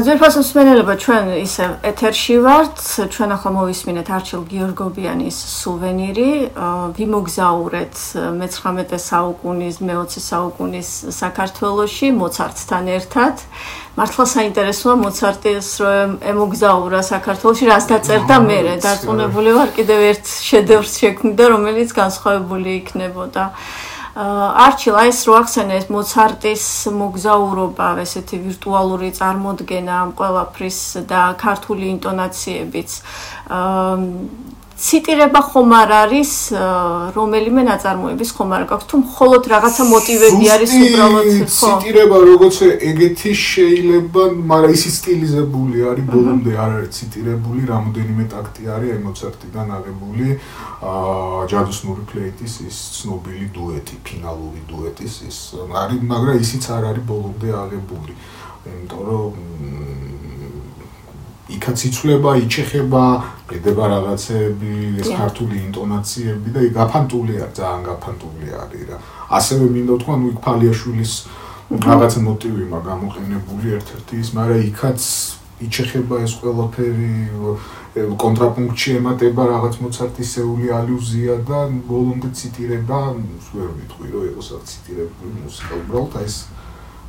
ძვირფას 0.02 0.36
მსმენელობა 0.42 0.94
ჩვენ 1.04 1.26
ისე 1.44 1.66
ეთერში 1.86 2.36
ვართ. 2.42 2.78
ჩვენ 3.14 3.30
ახლა 3.36 3.52
მოვისმინეთ 3.58 4.08
არჩილ 4.18 4.42
გიორგობიანის 4.50 5.38
სუვენირი 5.54 6.32
ვიმოგზაურეთ 6.98 7.96
მე-19 8.40 8.98
საუკუნის 9.06 9.76
მე-20 9.86 10.26
საუკუნის 10.30 10.90
საქართველოში 11.20 12.08
მოცარტთან 12.22 12.86
ერთად. 12.98 13.36
მართლა 14.00 14.26
საინტერესოა 14.34 14.96
მოცარტის 15.06 15.68
რომ 15.86 16.10
ემოგზაურა 16.34 17.00
საქართველოში 17.14 17.66
რას 17.70 17.86
დაწერდა 17.94 18.36
მე 18.50 18.58
დარწმუნებული 18.82 19.52
ვარ 19.54 19.70
კიდევ 19.78 20.00
ერთ 20.10 20.26
შედევრს 20.50 20.94
შექმნიდა 21.02 21.46
რომელიც 21.54 21.90
განსხვავებული 21.94 22.70
იქნებოდა. 22.82 23.44
არჩილ 23.54 23.93
აი 24.14 25.10
ეს 25.10 25.20
რო 25.26 25.34
ახსენეთ 25.42 25.88
მოცარტის 25.90 26.66
მოგზაურობა, 26.94 27.88
ესეთი 28.06 28.38
ვირტუალური 28.46 29.10
წარმოდგენა 29.10 29.94
ამ 30.06 30.12
ყველაფრის 30.20 30.78
და 31.10 31.22
ქართული 31.42 31.90
ინტონაციებიც. 31.98 32.90
ციტირება 34.74 35.42
ხომ 35.54 35.72
არ 35.78 35.92
არის 35.94 36.32
რომელიმე 37.14 37.62
ნაწარმოების 37.70 38.30
ხომ 38.36 38.52
არ 38.58 38.64
გაქვს. 38.70 38.86
თუ 38.90 38.96
მხოლოდ 39.06 39.44
რაღაცა 39.54 39.84
მოტივები 39.94 40.46
არის 40.56 40.72
უბრალოდ 40.86 41.28
ხო. 41.30 41.46
ციტირება 41.54 42.18
როგორც 42.30 42.58
ეგეთი 42.90 43.32
შეიძლება 43.54 44.24
მაგრამ 44.52 44.72
ისი 44.78 44.90
სტილიზებული 44.98 45.78
არის 45.94 46.06
ბოლომდე 46.14 46.52
არ 46.64 46.72
არის 46.78 46.92
ციტირებული 46.98 47.62
რამოდენიმე 47.74 48.24
ტაქტი 48.34 48.62
არის 48.76 48.90
აი 48.94 49.00
მოცარტიდან 49.08 49.68
აღებული 49.78 50.26
აა 50.82 51.42
ჯადოსნური 51.54 52.04
ფლეიტის 52.10 52.54
ის 52.68 52.78
ცნობილი 52.98 53.48
დუეტი 53.54 53.96
ფინალური 54.08 54.62
დუეტის 54.74 55.14
ის 55.30 55.38
არის 55.82 56.02
მაგრამ 56.12 56.36
ისიც 56.44 56.64
არ 56.76 56.84
არის 56.92 57.04
ბოლომდე 57.14 57.50
აღებული. 57.64 58.14
იმიტომ 58.64 59.02
რომ 59.08 59.32
იქაც 61.52 61.78
იცვლება, 61.92 62.32
იჩეხება, 62.40 63.04
ედება 63.52 63.84
რაღაცები, 63.92 64.76
ეს 65.04 65.10
ქართული 65.12 65.60
ინტონაციები 65.68 66.50
და 66.56 66.62
გაფანტულია, 66.80 67.52
ძალიან 67.52 67.82
გაფანტულია 67.84 68.56
არის 68.64 68.84
რა. 68.88 68.98
ასევე 69.28 69.66
მინდა 69.76 69.96
თქვა, 70.00 70.16
ნუ 70.24 70.28
იქ 70.32 70.40
ფალიაშვილის 70.40 71.14
რაღაცა 71.84 72.20
მოტივი 72.24 72.64
მაგ 72.72 72.84
გამოყენებული 72.88 73.68
ერთ-ერთი 73.76 74.14
ის, 74.24 74.30
მაგრამ 74.40 74.60
იქაც 74.72 75.02
იჩეხება 75.68 76.16
ეს 76.24 76.34
ყველაფერი 76.40 77.12
კონტრაპუნქტში 78.24 78.90
ემატება 79.00 79.44
რაღაც 79.54 79.76
მოცარტისეული 79.84 80.68
ალუზია 80.80 81.36
და 81.44 81.60
ბოლომდე 81.88 82.30
ციტირება, 82.40 83.00
ვერ 83.54 83.70
ვიტყვი 83.78 84.08
რომ 84.16 84.24
იყოს 84.32 84.48
აქ 84.58 84.64
ციტირებული 84.72 85.34
მუსიკა, 85.44 85.74
უბრალოდ 85.84 86.14
ეს 86.24 86.36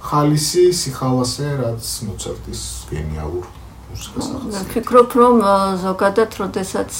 ხალისი, 0.05 0.65
სიხალასე, 0.75 1.49
რაც 1.63 1.83
მოცარტის 2.09 2.63
გენიალურ 2.93 3.64
მუსიკას 3.95 4.27
ახსენებს. 4.35 4.63
ვფიქრობ, 4.67 5.11
რომ 5.23 5.37
ზოგადად, 5.85 6.31
როდესაც 6.43 6.93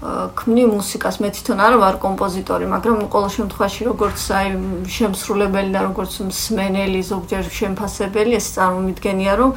ქმნი 0.00 0.64
მუსიკას, 0.64 1.20
მე 1.20 1.28
თვითონ 1.28 1.58
არ 1.60 1.74
ვარ 1.76 1.96
კომპოზიტორი, 2.00 2.64
მაგრამ 2.72 2.96
ყოველ 3.12 3.30
შემთხვევაში 3.36 3.82
როგორც 3.90 4.20
აი 4.32 4.48
შემსრულებელი 4.96 5.70
და 5.76 5.80
როგორც 5.92 6.12
მსმენელი, 6.24 7.00
ზოგჯერ 7.04 7.44
შემფასებელი, 7.60 8.32
ეს 8.40 8.46
წარმომიდგენია, 8.56 9.32
რომ 9.40 9.50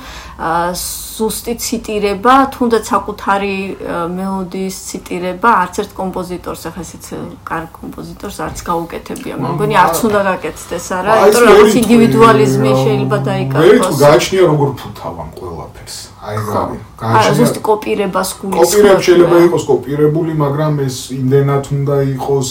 ზუსტი 1.14 1.54
ციტირება, 1.64 2.34
თუნდაც 2.52 2.84
საკუთარი 2.92 3.56
მელოდიის 4.20 4.76
ციტირება 4.90 5.50
არც 5.64 5.76
ერთ 5.80 5.92
კომპოზიტორს, 6.02 6.62
ახლა 6.68 6.82
ესეც 6.84 7.06
კარგ 7.48 7.70
კომპოზიტორს 7.80 8.38
არც 8.44 8.58
გაუკეთებია. 8.68 9.36
მე 9.40 9.48
მგონი 9.54 9.76
არც 9.80 9.98
უნდა 10.10 10.22
გაკეთდეს, 10.28 10.86
არა? 10.98 11.12
იმიტომ 11.24 11.44
რომ 11.54 11.70
ინდივიდუალიზმი 11.84 12.72
შეიძლება 12.84 13.18
დაიკარგოს. 13.30 13.72
მე 13.72 13.86
თუ 13.86 13.94
გააჩნია 14.04 14.44
როგორ 14.52 14.70
ფუთავან 14.80 15.30
ყველაფერს. 15.38 15.98
აი 16.24 16.36
რავი, 16.50 16.78
გააჩნია. 17.00 17.34
ზუსტი 17.38 17.60
კოპირებას 17.68 18.30
გულის. 18.40 18.60
კოპირება 18.60 19.00
შეიძლება 19.06 19.36
იყოს 19.48 19.64
კოპირებული, 19.70 20.32
მაგრამ 20.42 20.74
ეს 20.88 20.98
იმდენად 21.20 21.64
უნდა 21.76 21.96
იყოს 22.14 22.50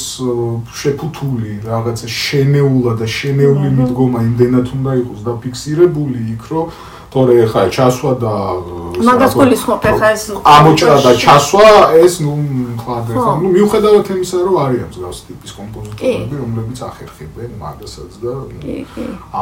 შეფუთული, 0.81 1.53
რაღაცა 1.67 2.07
შენეულა 2.23 2.93
და 3.01 3.07
შენეული 3.19 3.69
მიდგომა 3.79 4.19
იმდენად 4.31 4.67
უნდა 4.77 4.93
იყოს 5.03 5.21
დაფიქსირებული 5.29 6.19
იქ, 6.35 6.43
რომ 6.53 6.67
თორე 7.13 7.45
ხა 7.53 7.69
ჩასვა 7.69 8.13
და 8.25 8.33
მაგას 9.05 9.35
გულისხმობ 9.37 9.85
ხა 10.01 10.09
ეს 10.17 10.23
ამოჭრა 10.49 10.97
და 11.05 11.13
ჩასვა 11.21 11.69
ეს 12.01 12.15
ნუ 12.25 12.33
თქვა 12.81 12.97
და 13.05 13.13
ნუ 13.43 13.49
მიუხედავად 13.53 14.07
იმისა 14.17 14.39
რომ 14.49 14.57
არიან 14.65 14.89
მსგავს 14.93 15.19
ტიპის 15.29 15.53
კომპოზიტორები 15.59 16.35
რომლებიც 16.41 16.79
ახერხებენ 16.89 17.51
მაგასაც 17.61 18.13
და 18.25 18.33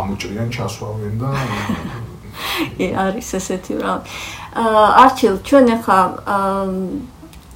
ამოჭრიან 0.00 0.48
ჩასვავენ 0.50 1.14
და 1.22 1.31
არის 3.05 3.29
ესეთი 3.38 3.74
რა. 3.79 3.94
არჩილ 5.05 5.35
ჩვენ 5.46 5.66
ხა 5.87 6.00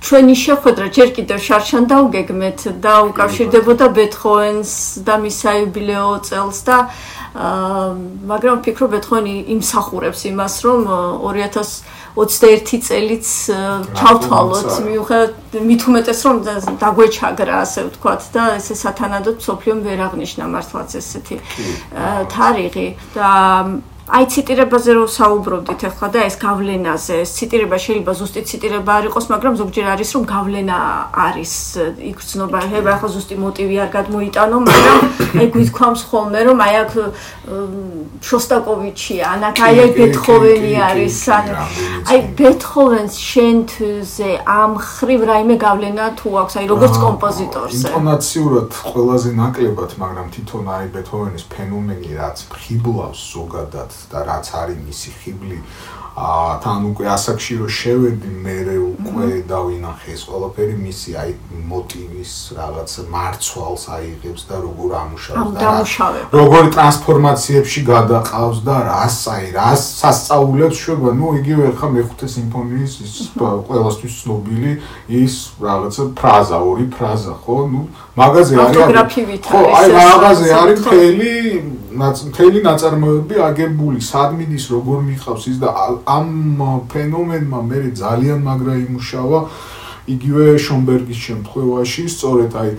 ჩვენი 0.04 0.34
შეხვედრა 0.36 0.86
ჯერ 0.92 1.08
კიდევ 1.16 1.38
შარშან 1.40 1.84
დაუგეგმეთ 1.88 2.58
და 2.84 2.94
უკავშირდებოდა 3.08 3.86
ბეთჰოვენს 3.96 4.72
და 5.06 5.14
მის 5.22 5.36
საიუბილეო 5.44 6.10
წელს 6.28 6.58
და 6.68 6.76
მაგრამ 8.30 8.56
ვფიქრობ 8.60 8.90
ბეთჰოვენი 8.94 9.34
იმსახურებს 9.54 10.20
იმას 10.30 10.54
რომ 10.66 10.80
2021 11.24 12.84
წელიც 12.84 13.26
ჩავთვალოთ 13.98 14.70
მიუხედავად 14.84 15.64
მით 15.70 15.82
უმეტეს 15.88 16.20
რომ 16.28 16.36
დაგვეჩაგრა 16.84 17.56
ასე 17.64 17.80
ვთქვათ 17.88 18.22
და 18.36 18.42
ესე 18.60 18.74
სათანადოდ 18.84 19.40
სოფლიომ 19.40 19.80
ვერ 19.88 19.98
აღნიშნა 20.06 20.44
მართლაც 20.52 20.90
ესეთი 21.00 21.36
თარიღი. 22.30 22.88
და 23.16 23.32
აი 24.04 24.26
ციტირებაზე 24.28 24.94
რო 24.98 25.04
საუბრობდით 25.08 25.82
ახლა 25.88 26.08
და 26.12 26.22
ეს 26.28 26.34
გავლენაზე, 26.36 27.14
ეს 27.24 27.30
ციტირება 27.40 27.76
შეიძლება 27.80 28.12
ზუსტი 28.20 28.40
ციტირება 28.50 28.92
არ 29.00 29.04
იყოს, 29.08 29.26
მაგრამ 29.32 29.54
ზოგჯერ 29.56 29.86
არის 29.96 30.10
რომ 30.12 30.24
გავლენა 30.28 30.78
არის 31.24 31.54
იქ 32.12 32.18
ცნობა, 32.20 32.58
ხება 32.68 32.90
ახლა 33.00 33.08
ზუსტი 33.16 33.36
მოტივი 33.40 33.76
არ 33.80 33.90
გადმოიტანო, 33.96 34.56
მაგრამ 34.68 34.98
აი 35.40 35.46
გვითქვამს 35.56 36.02
ხოლმე 36.04 36.40
რომ 36.44 36.58
აი 36.66 36.74
აქ 36.84 36.92
შოსტაკოვიჩი, 38.28 39.16
ანაკ 39.24 39.56
აი 39.64 39.88
ბეთჰოვენი 39.96 40.74
არის, 40.84 41.16
აი 42.04 42.18
ბეთჰოვენს 42.36 43.14
შენთზე 43.24 44.30
ამ 44.44 44.72
ხრივ 44.84 45.20
რაიმე 45.32 45.56
გავლენა 45.64 46.04
თუ 46.20 46.28
აქვს, 46.44 46.54
აი 46.60 46.66
როგორც 46.68 46.94
კომპოზიტორს. 47.08 47.80
ინტონაციურად 47.88 48.68
ყველაზე 48.84 49.30
ნაკლებად, 49.40 49.90
მაგრამ 49.96 50.28
თვითონ 50.36 50.64
აი 50.76 50.86
ბეთჰოვენის 50.92 51.44
ფენომენი 51.48 52.10
რაც 52.20 52.38
ფხიბლავს 52.52 53.20
ზოგადად 53.32 53.93
და 54.12 54.18
რაც 54.30 54.46
არის 54.62 54.78
მისი 54.88 55.10
ხიბლი 55.20 55.58
ა 56.14 56.62
თან 56.62 56.94
უკვე 56.94 57.08
ასაკში 57.10 57.56
რო 57.58 57.66
შევედი 57.74 58.28
მე 58.46 58.58
უკვე 58.78 59.26
დავინახე 59.50 60.12
ეს 60.14 60.22
ყველაფერი 60.30 60.76
მისი 60.78 61.10
აი 61.18 61.30
მოტივის 61.66 62.34
რაღაც 62.54 62.90
მარცვალს 63.10 63.84
აიღებს 63.98 64.42
და 64.46 64.56
როგორ 64.62 64.94
ამუშავებს 64.94 65.58
და 65.58 66.06
როგორ 66.38 66.70
ტრანსფორმაციებში 66.76 67.80
გადაყავს 67.90 68.58
და 68.62 68.76
რას 68.86 69.18
აი 69.34 69.44
რას 69.58 69.82
სასწაულებს 69.98 70.78
შვება 70.86 71.10
ნუ 71.18 71.28
იგივე 71.42 71.66
ხა 71.82 71.88
მეხუთე 71.98 72.26
სიმფონიის 72.30 72.92
ის 73.02 73.14
ყველასთვის 73.34 74.14
ცნობილი 74.22 74.72
ის 75.18 75.34
რაღაცა 75.66 76.04
ფრაზა 76.14 76.58
ორი 76.62 76.86
ფრაზა 76.94 77.34
ხო? 77.42 77.58
ნუ 77.74 77.82
მაგაზე 78.14 78.54
არის 78.62 78.78
ხო 79.50 79.60
აი 79.82 79.88
მაგაზე 79.98 80.48
არის 80.62 80.78
მთელი 80.78 81.34
მთელი 81.94 82.60
ნაწარმოები 82.64 83.38
აგებული 83.48 84.00
სადმინის 84.02 84.64
როგორ 84.74 84.98
მიხავს 85.08 85.44
ის 85.52 85.56
და 85.62 85.70
ამ 86.16 86.28
ფენომენმა 86.90 87.60
მე 87.70 87.78
ძალიან 88.02 88.42
მაგრა 88.42 88.74
იმუშავა 88.84 89.40
იგივე 90.14 90.44
შონბერგის 90.66 91.20
შემთხვევაში. 91.26 92.02
სწორედ 92.14 92.52
აი 92.60 92.70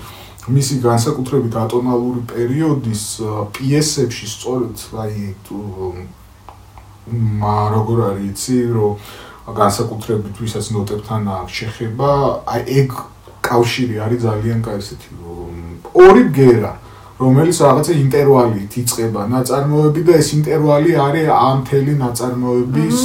მისი 0.45 0.75
განსაკუთრებით 0.85 1.53
ატონალური 1.57 2.21
პერიოდის 2.29 3.03
პიესებში 3.55 4.27
სწორედ 4.29 4.75
აი 4.93 5.33
მა 7.41 7.57
როგორ 7.73 7.97
არის 8.09 8.25
იცი 8.29 8.57
რომ 8.75 8.93
განსაკუთრებით 9.57 10.35
ვისაც 10.41 10.65
ნოტებთან 10.73 11.21
აქვს 11.39 11.53
შეხება 11.59 12.09
აი 12.53 12.61
ეგ 12.81 12.89
კავშირი 13.45 13.95
არის 14.05 14.19
ძალიან 14.25 14.59
კაი 14.65 14.81
ესეთი 14.81 15.09
ორი 16.05 16.23
ბგერა 16.33 16.71
რომელიც 17.19 17.57
რაღაცა 17.65 17.93
ინტერვალი 18.05 18.61
თიწება 18.73 19.21
ნაწარმოები 19.35 20.01
და 20.07 20.13
ეს 20.21 20.29
ინტერვალი 20.39 20.91
არის 21.05 21.27
ამ 21.35 21.59
თელი 21.69 21.93
ნაწარმოების 22.03 22.97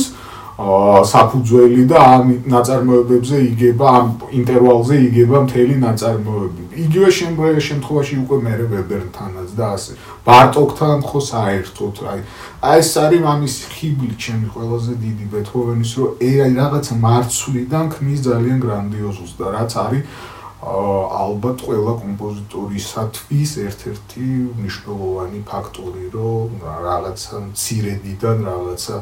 აა 0.60 1.04
საფუძველი 1.08 1.82
და 1.88 1.98
ამ 2.14 2.24
ნაწარმოებებზე 2.52 3.36
იგება 3.50 3.86
ამ 3.98 4.08
ინტერვალზე 4.40 4.96
იგება 5.08 5.36
მთელი 5.44 5.76
ნაწარმოები. 5.84 6.62
იგივე 6.84 7.08
შემთხვევაში 7.68 8.14
უკვე 8.24 8.36
მერე 8.46 8.64
ვებერთანაც 8.72 9.48
და 9.56 9.66
ასე. 9.76 9.92
ბარტოკთან 10.28 10.98
ხო 11.08 11.20
საერთოდ 11.32 11.94
აი 12.12 12.20
აი 12.68 12.78
ეს 12.82 12.90
არის 13.04 13.22
ამის 13.32 13.54
ხიბლი 13.72 14.14
ჩემი 14.24 14.46
ყველაზე 14.54 14.92
დიდი 15.04 15.24
ბეთჰოვენის 15.32 15.90
რომ 15.96 16.10
აი 16.28 16.52
რაღაცა 16.60 16.94
მარცვლიდან 17.06 17.84
ქმნის 17.94 18.20
ძალიან 18.28 18.58
გრანდიოზულს 18.64 19.32
და 19.40 19.46
რაც 19.56 19.72
არის 19.86 20.02
ალბათ 20.60 21.62
ყველა 21.64 21.92
კომპოზიტორისათვის 22.04 23.50
ერთ-ერთი 23.64 24.26
მნიშვნელოვანი 24.60 25.40
ფაქტორი, 25.48 26.04
რომ 26.12 26.48
რაღაცა 26.84 27.36
მცირედიდან 27.48 28.36
რაღაცა 28.44 28.96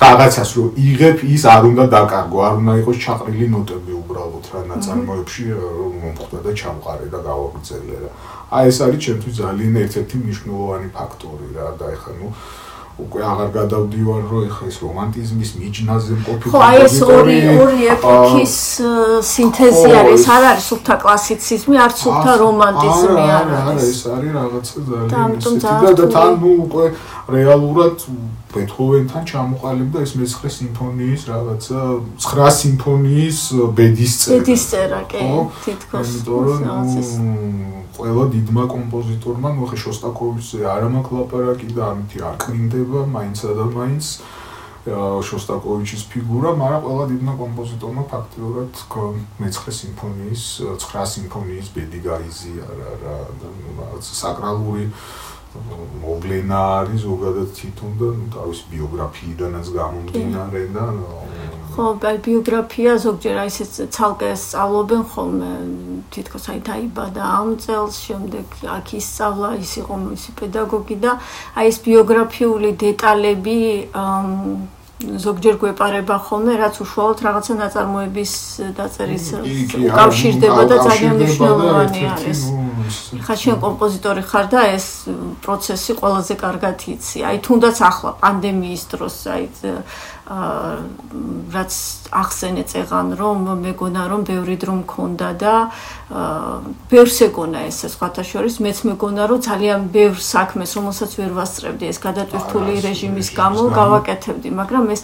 რაღაცას 0.00 0.50
რო 0.56 0.64
იღებ, 0.80 1.18
ის 1.28 1.42
არ 1.44 1.62
უნდა 1.70 1.84
დაკარგო, 1.92 2.38
არ 2.40 2.54
უნდა 2.60 2.74
იყოს 2.80 2.98
ჩაყრილი 3.04 3.46
ნოტები 3.52 3.92
უბრალოდ 4.00 4.44
რა 4.52 4.60
ნაწარმოებში 4.72 5.44
რომ 5.56 5.92
მომხდა 6.04 6.38
და 6.44 6.52
ჩამყარე 6.60 7.06
და 7.12 7.18
გავაგრძელე 7.28 7.96
რა. 8.00 8.10
აი 8.56 8.64
ეს 8.70 8.78
არის 8.84 9.00
ჩემთვის 9.04 9.34
ძალიან 9.40 9.74
ერთ-ერთი 9.84 10.16
მნიშვნელოვანი 10.24 10.88
ფაქტორი 10.96 11.48
რა 11.56 11.68
და 11.80 11.86
ეხლა 11.96 12.12
ნუ 12.20 12.28
უკვე 13.04 13.20
აღარ 13.32 13.48
გადავდივარ 13.58 14.22
რომ 14.30 14.42
ეხა 14.48 14.64
ეს 14.70 14.76
რომანტიზმის 14.84 15.50
მიჯნაზე 15.60 16.12
მყოფი 16.20 16.46
ხო 16.52 16.58
აი 16.68 16.76
ეს 16.86 16.96
ორი 17.16 17.38
ორი 17.64 17.80
ეპოქის 17.94 18.56
სინთეზი 19.32 19.90
არის 20.00 20.24
არ 20.36 20.42
არის 20.50 20.64
სუფთა 20.70 20.94
კლასიციზმი 21.04 21.76
არც 21.86 21.96
სუფთა 22.04 22.32
რომანტიზმი 22.44 23.24
არ 23.38 23.48
არის 23.60 23.60
არა 23.60 23.74
ეს 23.90 24.02
არის 24.16 24.30
რაღაცა 24.40 24.78
ძალიან 24.90 25.96
და 26.00 26.06
თან 26.14 26.30
ნუ 26.42 26.50
უკვე 26.66 26.84
რეალურად 27.36 27.96
ბეთჰოვენთან 28.50 29.26
ჩამოყალიბდა 29.30 30.00
ეს 30.02 30.12
მეცხრე 30.18 30.50
სიმფონიის 30.56 31.22
რაღაცა 31.30 31.80
9 32.24 32.50
სიმფონიის 32.58 33.38
ბედის 33.78 34.14
წერა. 34.20 34.38
ბედის 34.40 34.62
წერა, 34.70 35.00
კი, 35.10 35.22
თითქოს. 35.66 36.08
ყველა 38.00 38.24
დიდმა 38.34 38.64
კომპოზიტორმა, 38.74 39.48
ნუ 39.54 39.64
ხე 39.70 39.76
შოსტაკოვიჩზე 39.84 40.58
არ 40.74 40.82
მაქვს 40.94 41.14
ლაპარაკი 41.16 41.68
და 41.76 41.82
ამითი 41.92 42.18
არ 42.26 42.36
კრინდება, 42.90 43.06
მაინცა 43.06 43.48
და 43.54 43.66
მაინც. 43.70 44.06
შოსტაკოვიჩის 44.80 46.02
ფიგურა, 46.08 46.50
მაგრამ 46.56 46.82
ყველა 46.88 47.04
დიდმა 47.12 47.32
კომპოზიტორმა 47.36 48.02
ფაქტიურად 48.10 48.72
მეცხრე 49.36 49.72
სიმფონიის, 49.76 50.44
9 50.80 51.04
სიმფონიის 51.12 51.68
ბედი 51.76 52.00
გაიზია 52.00 52.64
რა 52.64 52.92
რა 53.02 53.16
და 53.42 53.48
ნუ 53.60 53.70
რაღაცა 53.76 54.12
საკრალური 54.24 54.84
მოვლენა 56.00 56.60
არის 56.80 57.00
ზოგადად 57.04 57.48
თვითონ 57.60 57.92
და 58.00 58.08
თავის 58.32 58.60
ბიოგრაფიიდანაც 58.72 59.66
გამომდინარე 59.68 60.62
და 60.72 60.84
ხო, 61.80 61.96
ბიოგრაფია 62.24 62.94
ზოგჯერ 63.00 63.36
აი 63.40 63.50
ეს 63.64 63.70
ცალკე 63.94 64.30
სწავლობენ 64.36 65.04
ხოლმე 65.12 65.52
თითქოს 66.12 66.44
აი 66.52 66.60
დაიბადა 66.68 67.22
ამ 67.40 67.54
წელს 67.64 67.94
შემდეგ 68.04 68.46
აქ 68.76 68.92
ისწავლა 69.00 69.50
ის 69.64 69.72
იყო 69.80 69.94
მისი 70.04 70.30
პედაგოგი 70.40 70.96
და 71.04 71.12
აი 71.56 71.72
ეს 71.72 71.78
ბიოგრაფიული 71.88 72.70
დეტალები 72.84 73.56
ზოგჯერ 75.00 75.54
გვეპარება 75.60 76.16
ხოლმე 76.28 76.54
რაც 76.60 76.76
უშუალოდ 76.84 77.18
რაღაცა 77.24 77.54
ნაწარმოების 77.56 78.32
დაწერის 78.76 79.24
უკავშირდება 79.88 80.62
და 80.68 80.76
ძალიან 80.84 81.14
მნიშვნელოვანი 81.16 82.02
არის. 82.12 82.40
ხა 83.24 83.34
შენ 83.40 83.56
კომპოზიტორი 83.64 84.22
ხარ 84.28 84.46
და 84.52 84.60
ეს 84.76 84.86
პროცესი 85.40 85.92
ყველაზე 86.00 86.34
კარგად 86.44 86.76
იცი. 86.92 87.18
აი 87.28 87.36
თუნდაც 87.46 87.76
ახლა 87.80 88.10
პანდემიის 88.20 88.82
დროს 88.92 89.16
აი 89.32 89.44
რაც 90.30 91.72
ახსენე 92.14 92.62
წეღან 92.70 93.08
რომ 93.18 93.38
მეგონა 93.66 94.02
რომ 94.12 94.20
ბევრი 94.30 94.54
დრო 94.62 94.74
მქონდა 94.86 95.28
და 95.42 95.54
ბევრს 96.90 97.18
ეგონა 97.26 97.66
ეს 97.66 97.82
სხვათა 97.94 98.22
შორის 98.30 98.62
მეც 98.62 98.78
მეგონა 98.90 99.26
რომ 99.26 99.42
ძალიან 99.42 99.80
ბევრ 99.90 100.22
საქმეს 100.22 100.70
რომელსაც 100.78 101.10
ვერ 101.18 101.34
ვასწრებდი 101.34 101.90
ეს 101.90 101.98
გადატვირთული 102.06 102.78
რეჟიმის 102.86 103.28
გამო 103.34 103.62
გავაკეთებდი 103.74 104.54
მაგრამ 104.54 104.84
ეს 104.94 105.02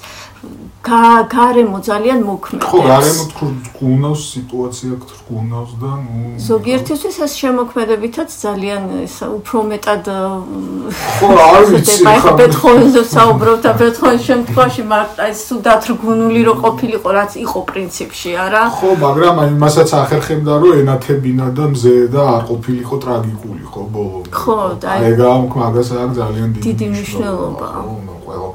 გარემო 0.86 1.78
ძალიან 1.82 2.20
მოქმედებს. 2.22 2.70
ხო, 2.70 2.78
გარემო 2.86 3.24
თქუნავს 3.66 4.22
სიტუაცია 4.34 4.92
თქუნავს 5.02 5.72
და 5.82 5.90
ნუ 6.06 6.22
ზოგიერთისთვის 6.38 7.16
ეს 7.26 7.32
შემოქმედებითაც 7.42 8.30
ძალიან 8.46 8.82
ეს 9.02 9.16
უფრო 9.26 9.58
მეტად 9.70 10.04
ხო, 11.18 11.26
არ 11.50 11.62
ვიცი 11.74 12.02
ხა 12.22 12.32
ბეთჰოვენზე 12.38 13.02
საუბრობ 13.16 13.58
და 13.66 13.70
ბეთჰოვენის 13.82 14.24
შემთხვევაში 14.30 14.82
მარტო 14.92 15.15
ეს 15.16 15.38
სუდათრგუნული 15.48 16.40
რო 16.46 16.54
ყოფილიყო, 16.60 17.08
რაც 17.16 17.32
იყო 17.40 17.60
პრინციპში, 17.70 18.30
არა? 18.44 18.62
ხო, 18.76 18.90
მაგრამ 19.00 19.34
აი 19.42 19.50
მასაც 19.64 19.90
ახერხებდა 20.02 20.52
რომ 20.60 20.72
ენათებინა 20.80 21.46
და 21.56 21.64
მზე 21.72 21.94
და 22.12 22.22
არ 22.36 22.42
ყოფილიყო 22.50 22.96
ტრაგიკული, 23.04 23.64
ხო, 23.72 23.82
ბოლომდე. 23.96 24.30
ხო, 24.40 24.58
და 24.80 24.86
აი 24.92 25.00
ეგა 25.10 25.30
მაგას 25.56 25.88
აქ 26.04 26.10
ძალიან 26.20 26.48
დიდი 26.60 26.86
მნიშვნელობა. 26.92 27.66
ხო, 27.76 27.94
ყველა 28.26 28.48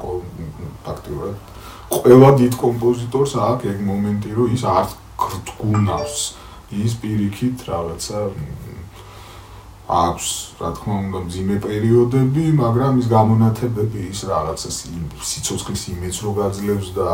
ფაქტიურად 0.86 1.36
ყველა 1.92 2.30
დიდ 2.40 2.54
კომპოზიტორს 2.56 3.32
აქვს 3.46 3.68
ეგ 3.72 3.78
მომენტი, 3.90 4.30
რომ 4.36 4.48
ის 4.56 4.62
არ 4.64 4.86
გრთგუნავს 5.22 6.16
ის 6.72 6.92
პირიქით 7.02 7.56
რაღაცა 7.68 8.18
აქვს, 9.92 10.26
რა 10.60 10.70
თქმა 10.76 10.94
უნდა, 11.04 11.18
ძიმე 11.32 11.56
პერიოდები, 11.66 12.44
მაგრამ 12.62 12.92
ის 13.02 13.06
გამონათებები 13.12 14.00
ის 14.12 14.20
რაღაცა 14.32 14.70
სიცოცხლის 15.30 15.82
იმედს 15.94 16.18
რო 16.24 16.32
გაძლევს 16.40 16.88
და 16.96 17.08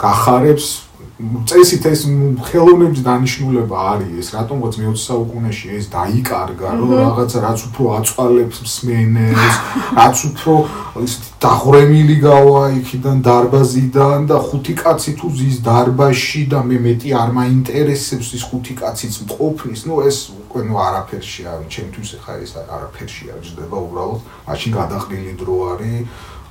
გახარებს 0.00 0.88
წესით 1.18 1.84
ეს 1.90 2.00
ხელოვნების 2.46 3.02
დანიშნულება 3.06 3.78
არის 3.90 4.12
ეს 4.22 4.28
რატომღაც 4.34 4.78
მე-20 4.78 5.02
საუკუნეში 5.02 5.70
ეს 5.78 5.86
დაიკარგა 5.94 6.70
რომ 6.78 6.90
რაღაცა 6.94 7.38
რაც 7.42 7.64
უფრო 7.68 7.84
აწვალებს 7.98 8.58
მსმენელს 8.66 9.54
რაც 9.98 10.22
უფრო 10.30 10.54
ის 11.06 11.14
დაღრემილი 11.42 12.16
გავა 12.22 12.64
იქიდან 12.78 13.18
დარბაზიდან 13.26 14.26
და 14.30 14.38
ხუთი 14.46 14.74
კაცი 14.82 15.12
თუ 15.18 15.26
ზის 15.38 15.58
დარბაზში 15.66 16.42
და 16.54 16.62
მე 16.70 16.78
მეტი 16.86 17.14
არ 17.22 17.30
მაინტერესებს 17.38 18.28
ის 18.38 18.42
ხუთი 18.50 18.74
კაციც 18.82 19.14
მყოფნის 19.26 19.80
ნუ 19.90 20.02
ეს 20.06 20.18
უკვე 20.48 20.60
ნუ 20.64 20.74
არაფერში 20.88 21.42
არის 21.52 21.68
ჩემთვის 21.76 22.10
ხა 22.24 22.34
ეს 22.40 22.52
არაფერში 22.56 23.24
არ 23.36 23.40
ჯდება 23.44 23.76
უბრალოდ. 23.84 24.20
მაშინ 24.48 24.70
გადაყრილი 24.80 25.32
დრო 25.44 25.56
არის 25.72 26.08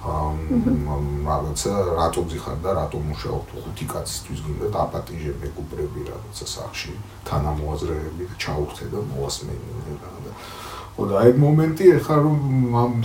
რაღაცა 0.07 1.71
რატო 1.97 2.21
ძიხარ 2.31 2.57
და 2.63 2.71
რატო 2.79 2.99
მუშაობ 3.01 3.43
თუ 3.49 3.55
ხუთი 3.65 3.85
კაცისთვის 3.91 4.39
გინდა 4.45 4.67
და 4.71 4.77
აპატიჟე 4.85 5.31
მეკუბრები 5.41 6.01
რაღაცა 6.07 6.45
სახში 6.53 6.93
თანამოაზრეები 7.27 8.23
და 8.29 8.35
ჩაუხთე 8.43 8.85
და 8.93 8.99
მოასმენინე 9.11 9.95
და 10.01 10.31
და 10.97 11.13
აი 11.21 11.31
მომენტი 11.37 11.85
ახლა 11.97 12.15
რომ 12.25 12.37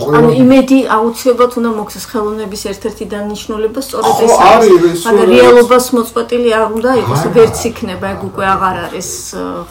ყველა 0.01 0.17
ანუ 0.17 0.29
იმედი 0.43 0.77
აუცილებლად 0.97 1.51
უნდა 1.61 1.71
მოქცეს 1.77 2.05
ხელოვნების 2.09 2.61
ერთ-ერთი 2.73 3.05
დანიშნულება 3.13 3.79
სწორედ 3.85 4.17
ეს 4.25 4.33
არის. 4.33 5.03
მაგრამ 5.05 5.29
რეალობას 5.33 5.85
მოწყვეტილი 5.93 6.49
არ 6.57 6.63
უნდა 6.73 6.91
იყოს 7.03 7.23
ვერც 7.37 7.57
იქნება 7.69 8.05
ეგ 8.17 8.21
უკვე 8.33 8.45
აღარ 8.55 8.75
არის 8.89 9.09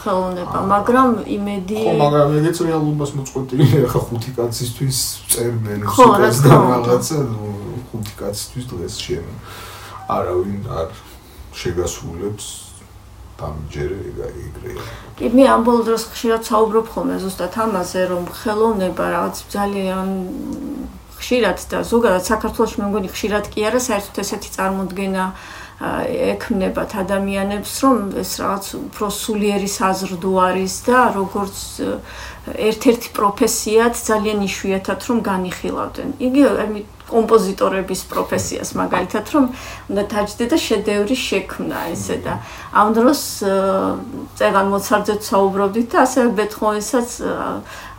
ხელოვნება. 0.02 0.58
მაგრამ 0.74 1.08
იმედი 1.36 1.78
ხო 1.82 1.92
მაგრამ 1.98 2.28
ეგეც 2.38 2.56
რეალობას 2.62 3.10
მოწყვეტილი 3.18 3.64
ახლა 3.90 4.00
ხუთი 4.06 4.30
კაცისთვის 4.38 4.98
წერდნენ 5.32 5.80
სიტყვას 5.82 6.36
და 6.46 6.50
რაღაცა 6.62 7.18
ხუთი 7.90 8.12
კაცისთვის 8.22 8.64
დღეს 8.70 8.94
შენ 9.02 9.24
არავინ 10.16 10.62
არ 10.78 10.88
შეგასრულებს 11.58 12.61
დამჯერე 13.40 13.98
ეგრეა. 14.46 14.82
კი 15.18 15.26
მე 15.36 15.44
ამ 15.54 15.62
ბოლო 15.66 15.82
დროს 15.88 16.02
ხშირად 16.12 16.42
საუბრობ 16.50 16.86
ხოლმე 16.92 17.16
ზუსტად 17.22 17.54
ამაზე 17.64 18.02
რომ 18.12 18.24
ხელოვნება 18.40 19.04
რაღაც 19.16 19.36
ძალიან 19.54 20.08
ხშირად 21.18 21.58
და 21.70 21.78
ზოგადად 21.86 22.24
საქართველოს 22.26 22.72
მე 22.78 22.84
მგონი 22.90 23.08
ხშირად 23.14 23.44
კი 23.52 23.60
არა 23.68 23.80
საერთოდ 23.88 24.16
ესეთი 24.22 24.50
წარმოდგენა 24.56 25.24
ექმნებათ 25.82 26.92
ადამიანებს 27.02 27.72
რომ 27.82 27.96
ეს 28.22 28.32
რაღაც 28.42 28.66
უფრო 28.78 29.06
სულიერი 29.18 29.70
საზრდო 29.70 30.32
არის 30.46 30.74
და 30.86 30.98
როგორც 31.18 31.56
ერთ-ერთი 32.70 33.08
პროფესიად 33.18 33.94
ძალიან 34.10 34.38
იშვიათად 34.46 35.00
რომ 35.08 35.18
განიხილავდნენ. 35.30 36.08
იგი 36.26 36.42
კომპოზიტორების 37.12 38.00
პროფესიას 38.12 38.70
მაგალითად 38.82 39.26
რომ 39.34 39.44
უნდა 39.90 40.02
დაჭდე 40.12 40.44
და 40.52 40.56
შედევრი 40.66 41.16
შექმნა 41.28 41.78
ესე 41.92 42.16
და 42.24 42.34
ამ 42.72 42.88
დროს 42.96 43.20
წეგან 44.38 44.66
მოცარდზე 44.72 45.14
საუბრობდით 45.28 45.88
და 45.92 45.98
ასევე 46.06 46.28
ბეთჰოვენსაც 46.40 47.08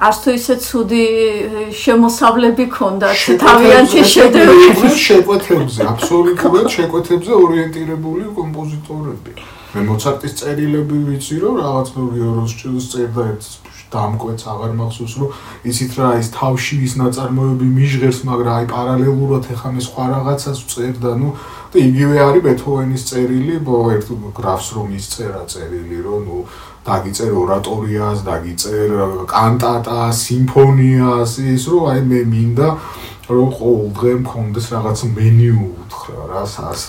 არც 0.03 0.17
თუ 0.23 0.29
ისე 0.39 0.55
ცუდი 0.65 1.05
შემოსავლები 1.83 2.65
ქონდა 2.73 3.09
თავიანთი 3.45 4.01
შედევრები 4.13 4.87
შეკვეთებზე 5.07 5.81
აბსოლუტურად 5.93 6.67
შეკვეთებზე 6.77 7.31
ორიენტირებული 7.43 8.25
კომპოზიტორები. 8.39 9.31
მე 9.73 9.81
მოცარტის 9.89 10.33
წერილები 10.39 10.97
ვიცი 11.09 11.35
რომ 11.43 11.53
რაღაც 11.63 11.87
ნუ 11.97 12.81
წერდა 12.93 13.23
ერთ 13.33 13.72
დამკვეთს 13.93 14.47
აღარ 14.53 14.73
მახსოვს 14.79 15.13
რომ 15.21 15.29
ისიც 15.71 15.91
რა 15.99 16.09
ის 16.21 16.27
თავში 16.37 16.77
ის 16.87 16.93
ნაწარმოები 17.01 17.67
მიჟღერს 17.77 18.19
მაგრამ 18.29 18.53
აი 18.57 18.67
პარალელურად 18.73 19.49
ეხა 19.53 19.69
მე 19.73 19.81
სხვა 19.87 20.03
რაღაცას 20.13 20.59
წერდა 20.73 21.13
ნუ 21.21 21.29
და 21.73 21.77
იგივე 21.87 22.17
არის 22.27 22.43
ბეთჰოვენის 22.47 23.03
წერილი 23.09 23.55
ერთ 23.95 24.07
გრაფს 24.37 24.67
რომ 24.77 24.87
ის 24.99 25.05
წერა 25.13 25.43
წერილი 25.53 25.99
რომ 26.05 26.21
ნუ 26.27 26.37
დაგიწერ 26.83 27.31
ორატორიას 27.43 28.19
დაგიწერ 28.27 28.91
კანტატას 29.31 30.15
სიმფონიას 30.27 31.33
ის 31.53 31.63
რომ 31.71 31.83
აი 31.93 32.01
მე 32.11 32.21
მინდა 32.33 32.69
რომ 33.31 33.49
ყოველ 33.55 33.87
დღე 33.95 34.13
მქონდეს 34.19 34.65
რაღაც 34.75 34.99
მენიუ 35.15 35.61
უთხრა 35.83 36.23
რა 36.27 36.43
სას 36.53 36.81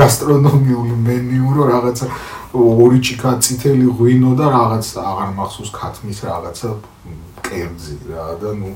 გასტრონომიული 0.00 0.96
მენიუ 1.08 1.48
რომ 1.56 1.66
რაღაცა 1.72 2.06
ორი 2.52 3.00
ჭიქა 3.00 3.32
წითელი 3.44 3.86
ღვინო 3.96 4.36
და 4.36 4.46
რაღაც 4.52 4.86
აღარ 5.00 5.30
მახსოვს 5.38 5.70
ქათმის 5.72 6.18
რაღაცა 6.28 6.70
კერძი 7.46 7.96
რა 8.12 8.26
და 8.40 8.50
ნუ 8.60 8.70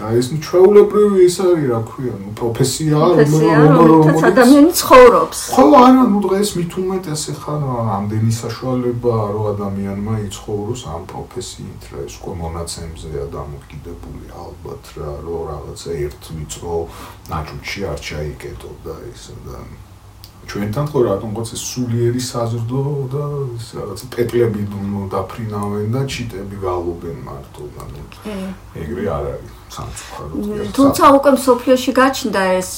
და 0.00 0.16
ეს 0.16 0.28
ჩვეულებრივი 0.40 1.20
ის 1.28 1.36
არის 1.44 1.66
რა 1.70 1.80
ქვია 1.84 2.14
ნუ 2.16 2.30
პროფესია 2.40 2.96
რომელიც 2.96 4.22
ადამიანი 4.30 4.72
ცხოვრობს. 4.80 5.38
ხო 5.52 5.64
არა 5.84 6.04
ნუ 6.12 6.20
დღეს 6.24 6.48
მით 6.56 6.72
უმეტეს 6.80 7.22
ახლა 7.34 7.74
ამდენი 7.98 8.32
საშუალება 8.40 9.16
რომ 9.34 9.44
ადამიანმა 9.52 10.14
იცხოვროს 10.28 10.82
ამ 10.94 11.02
პროფესიით 11.12 11.82
რა 11.92 11.98
ეს 12.08 12.14
ყო 12.22 12.32
მონაცემზეა 12.40 13.24
დამოკიდებული 13.36 14.26
ალბათ 14.44 14.84
რა 14.96 15.12
რომ 15.28 15.42
რაღაცა 15.52 15.90
ერთ 16.06 16.22
ვიწრო 16.36 16.76
ნაჭუჭი 17.30 17.80
არ 17.92 17.98
ჩაიკეტო 18.08 18.70
და 18.84 18.96
ის 19.12 19.24
და 19.44 19.56
ჩვენთან 20.50 20.86
ხო 20.90 21.00
რატომღაც 21.06 21.52
ეს 21.54 21.62
სულიერი 21.70 22.22
საზრდო 22.26 22.82
და 23.12 23.24
ეს 23.54 23.66
რაღაც 23.78 24.00
პეპლები 24.14 24.66
დაფრინავენ 25.14 25.94
და 25.94 26.02
ჩიტები 26.10 26.56
გალობენ 26.66 27.18
მარტო 27.28 27.68
და 27.76 27.86
ეგრე 28.82 29.04
არ 29.14 29.28
არის 29.34 29.59
თუმცა 29.70 31.04
უკვე 31.16 31.30
სოფიოში 31.46 31.92
გაჩნდა 31.94 32.42
ეს 32.58 32.70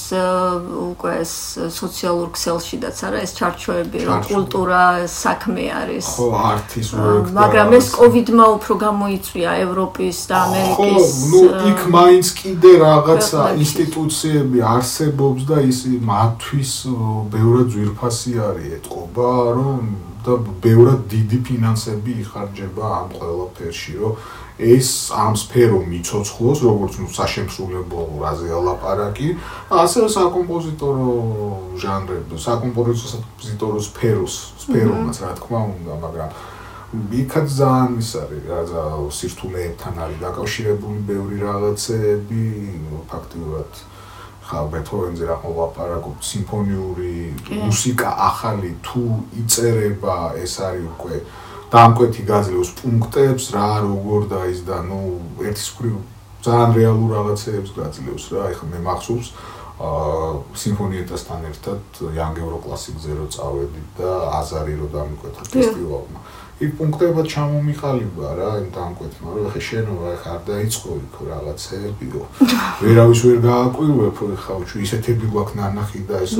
უკვე 0.92 1.12
ეს 1.24 1.32
სოციალურ 1.72 2.28
ქსელშიდაც 2.36 2.96
არა 3.08 3.18
ეს 3.24 3.32
ჩარჩოები 3.38 3.98
რომ 4.08 4.20
კულტურა 4.28 4.82
საქმე 5.08 5.64
არის. 5.80 6.06
ხო 6.20 6.26
არტის 6.52 6.88
პროექტი 6.92 7.32
მაგრამ 7.40 7.68
ეს 7.80 7.86
კოვიდმა 7.96 8.46
უფრო 8.56 8.72
გამოიწვია 8.86 9.50
ევროპის 9.64 10.16
და 10.28 10.36
ამერიკის 10.44 10.76
ხო 10.76 11.32
ნუ 11.32 11.42
იქ 11.72 11.80
მაინც 11.96 12.26
კიდე 12.40 12.72
რაღაცა 12.84 13.42
ინსტიტუციები 13.64 14.58
არსებობს 14.76 15.42
და 15.48 15.56
ის 15.72 15.78
მათთვის 16.12 16.72
ბევრად 17.32 17.66
ძვირფასი 17.72 18.32
არის 18.48 18.68
ეთყობა 18.78 19.32
რომ 19.56 19.82
და 20.22 20.34
ბევრად 20.62 21.00
დიდი 21.10 21.38
ფინანსები 21.46 22.12
იხარჯება 22.22 22.84
ამ 23.00 23.08
ყველაფერში 23.18 23.94
რომ 24.02 24.14
ეს 24.62 25.10
ამ 25.10 25.34
სფერო 25.34 25.82
მიცოცხლოს 25.90 26.58
როგორც 26.66 26.94
ნუ 27.02 27.08
საშემსრულებლო 27.18 28.02
რაზე 28.22 28.48
ალაპარაკი 28.58 29.28
ასევე 29.82 30.08
საკომპოზიტორო 30.16 31.08
ჟანრები 31.82 32.40
საკომპოზიტორო 32.46 33.78
სფეროს 33.88 34.34
სფერომაც 34.64 35.16
რა 35.26 35.32
თქმა 35.42 35.60
უნდა 35.74 35.94
მაგრამ 36.06 36.30
იქაც 36.92 37.48
ძალიან 37.58 37.92
ის 38.04 38.10
არის 38.22 38.42
რა 38.52 38.60
სირთულეებთან 39.18 39.94
არის 40.04 40.18
დაკავშირებული 40.26 40.98
ბევრი 41.08 41.36
რაღაცები 41.40 42.42
ფაქტიურად 43.08 43.70
ხა 44.46 44.60
ბეთჰოვენზე 44.72 45.24
რა 45.30 45.36
ყოლაპარაკობ 45.40 46.16
სიმფონიური 46.28 47.14
მუსიკა 47.64 48.08
ახალი 48.28 48.70
თუ 48.84 49.04
იწერება 49.40 50.16
ეს 50.44 50.54
არის 50.68 50.84
უკვე 50.92 51.16
დამკვეთი 51.72 52.22
გაძლევს 52.28 52.70
პუნქტებს 52.78 53.44
რა 53.56 53.68
როგორ 53.86 54.28
და 54.28 54.40
ის 54.52 54.60
და 54.68 54.82
ნუ 54.84 55.00
ერთის 55.48 55.68
მხრივ 55.72 55.96
ძალიან 56.44 56.70
რეალურ 56.76 57.10
რაღაცებს 57.16 57.70
გაძლევს 57.78 58.24
რა 58.34 58.42
ეხლა 58.52 58.66
მე 58.72 58.80
მახსოვს 58.88 59.28
აა 59.82 60.28
სიმფონიეტასთან 60.62 61.46
ერთად 61.48 61.80
young 62.14 62.36
euro 62.44 62.60
classic-ზე 62.60 63.16
რო 63.18 63.26
წავედი 63.34 63.82
და 63.98 64.10
აზარი 64.38 64.74
რო 64.78 64.88
დამკვეთა 64.92 65.48
ფესტივალმა 65.48 66.20
იქ 66.62 66.72
პუნქტებად 66.78 67.26
ჩამომიყალიბა 67.32 68.28
რა 68.38 68.50
იმ 68.62 68.68
დამკვეთმა 68.76 69.30
რომ 69.34 69.46
ხე 69.52 69.60
შენობა 69.68 70.10
ხარ 70.22 70.40
დაიწყო 70.46 70.90
იქ 71.02 71.14
რაღაცეებიო 71.30 72.22
ვერავის 72.82 73.20
ვერ 73.26 73.38
გააკვირვებ 73.46 74.20
ხა 74.42 74.54
უჩუ 74.62 74.76
ისეთები 74.86 75.26
გვაქვს 75.32 75.56
ნანახი 75.58 76.00
და 76.06 76.20
ეს 76.22 76.30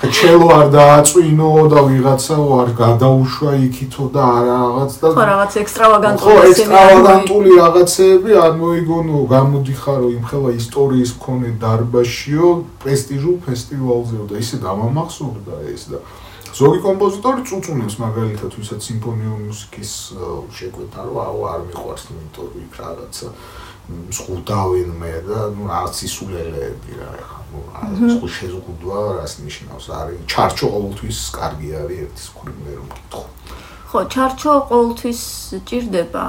ხე 0.00 0.08
ჩელო 0.16 0.48
არ 0.56 0.66
დააწვინო 0.76 1.50
და 1.74 1.80
ვიღაცა 1.88 2.38
არ 2.60 2.70
გადაუშვა 2.80 3.52
იქითო 3.68 4.04
და 4.16 4.26
რაღაც 4.48 4.92
და 5.04 5.08
ხო 5.12 5.24
რაღაც 5.32 5.52
ექსტრავაგანტული 5.64 6.24
ხო 6.24 6.48
ექსტრავაგანტული 6.48 7.50
რაღაცეები 7.60 8.30
არ 8.44 8.52
მოიგონო 8.64 9.18
გამოდიხარო 9.34 10.08
იმ 10.16 10.24
ხელა 10.32 10.50
ისტორიის 10.60 11.10
მქონე 11.20 11.48
დარბაზშიო 11.64 12.48
პრესტიჟულ 12.80 13.36
ფესტივალზეო 13.44 14.24
და 14.30 14.34
ისე 14.44 14.56
დამამახსოვრდა 14.64 15.54
ეს 15.74 15.84
და 15.92 16.00
ზოგი 16.54 16.80
კომპოზიტორი 16.84 17.42
წუწუნებს 17.50 17.96
მაგალითად 17.98 18.52
ვისაც 18.54 18.84
სიმფონიური 18.86 19.46
მუსიკის 19.50 19.92
შეკვეთა 20.54 21.06
რომ 21.08 21.16
აუ 21.24 21.40
არ 21.50 21.60
მიყვარს 21.66 22.04
იმიტომ 22.14 22.44
რომ 22.46 22.60
იქ 22.62 22.74
რაღაცა 22.78 23.28
სხუდავენ 24.18 24.90
მე 25.00 25.14
და 25.26 25.40
ნუ 25.56 25.66
რაღაც 25.72 25.96
ისულელეები 26.08 26.92
რა 27.00 27.10
ხა 27.26 27.40
ნუ 27.50 27.58
რაღაც 27.74 28.22
შეზღუდვა 28.38 29.00
რას 29.18 29.34
ნიშნავს 29.42 29.86
არის. 29.98 30.20
ჩარჩო 30.30 30.66
ყოველთვის 30.74 31.18
კარგი 31.34 31.68
არის 31.82 31.98
ერთის 32.06 32.28
მხრივ 32.34 32.56
მე 32.64 32.72
რომ 32.78 32.86
მკითხო 32.86 33.22
ხო, 33.94 34.02
ჩარჩო 34.10 34.52
ყოველთვის 34.74 35.20
ჭირდება 35.70 36.26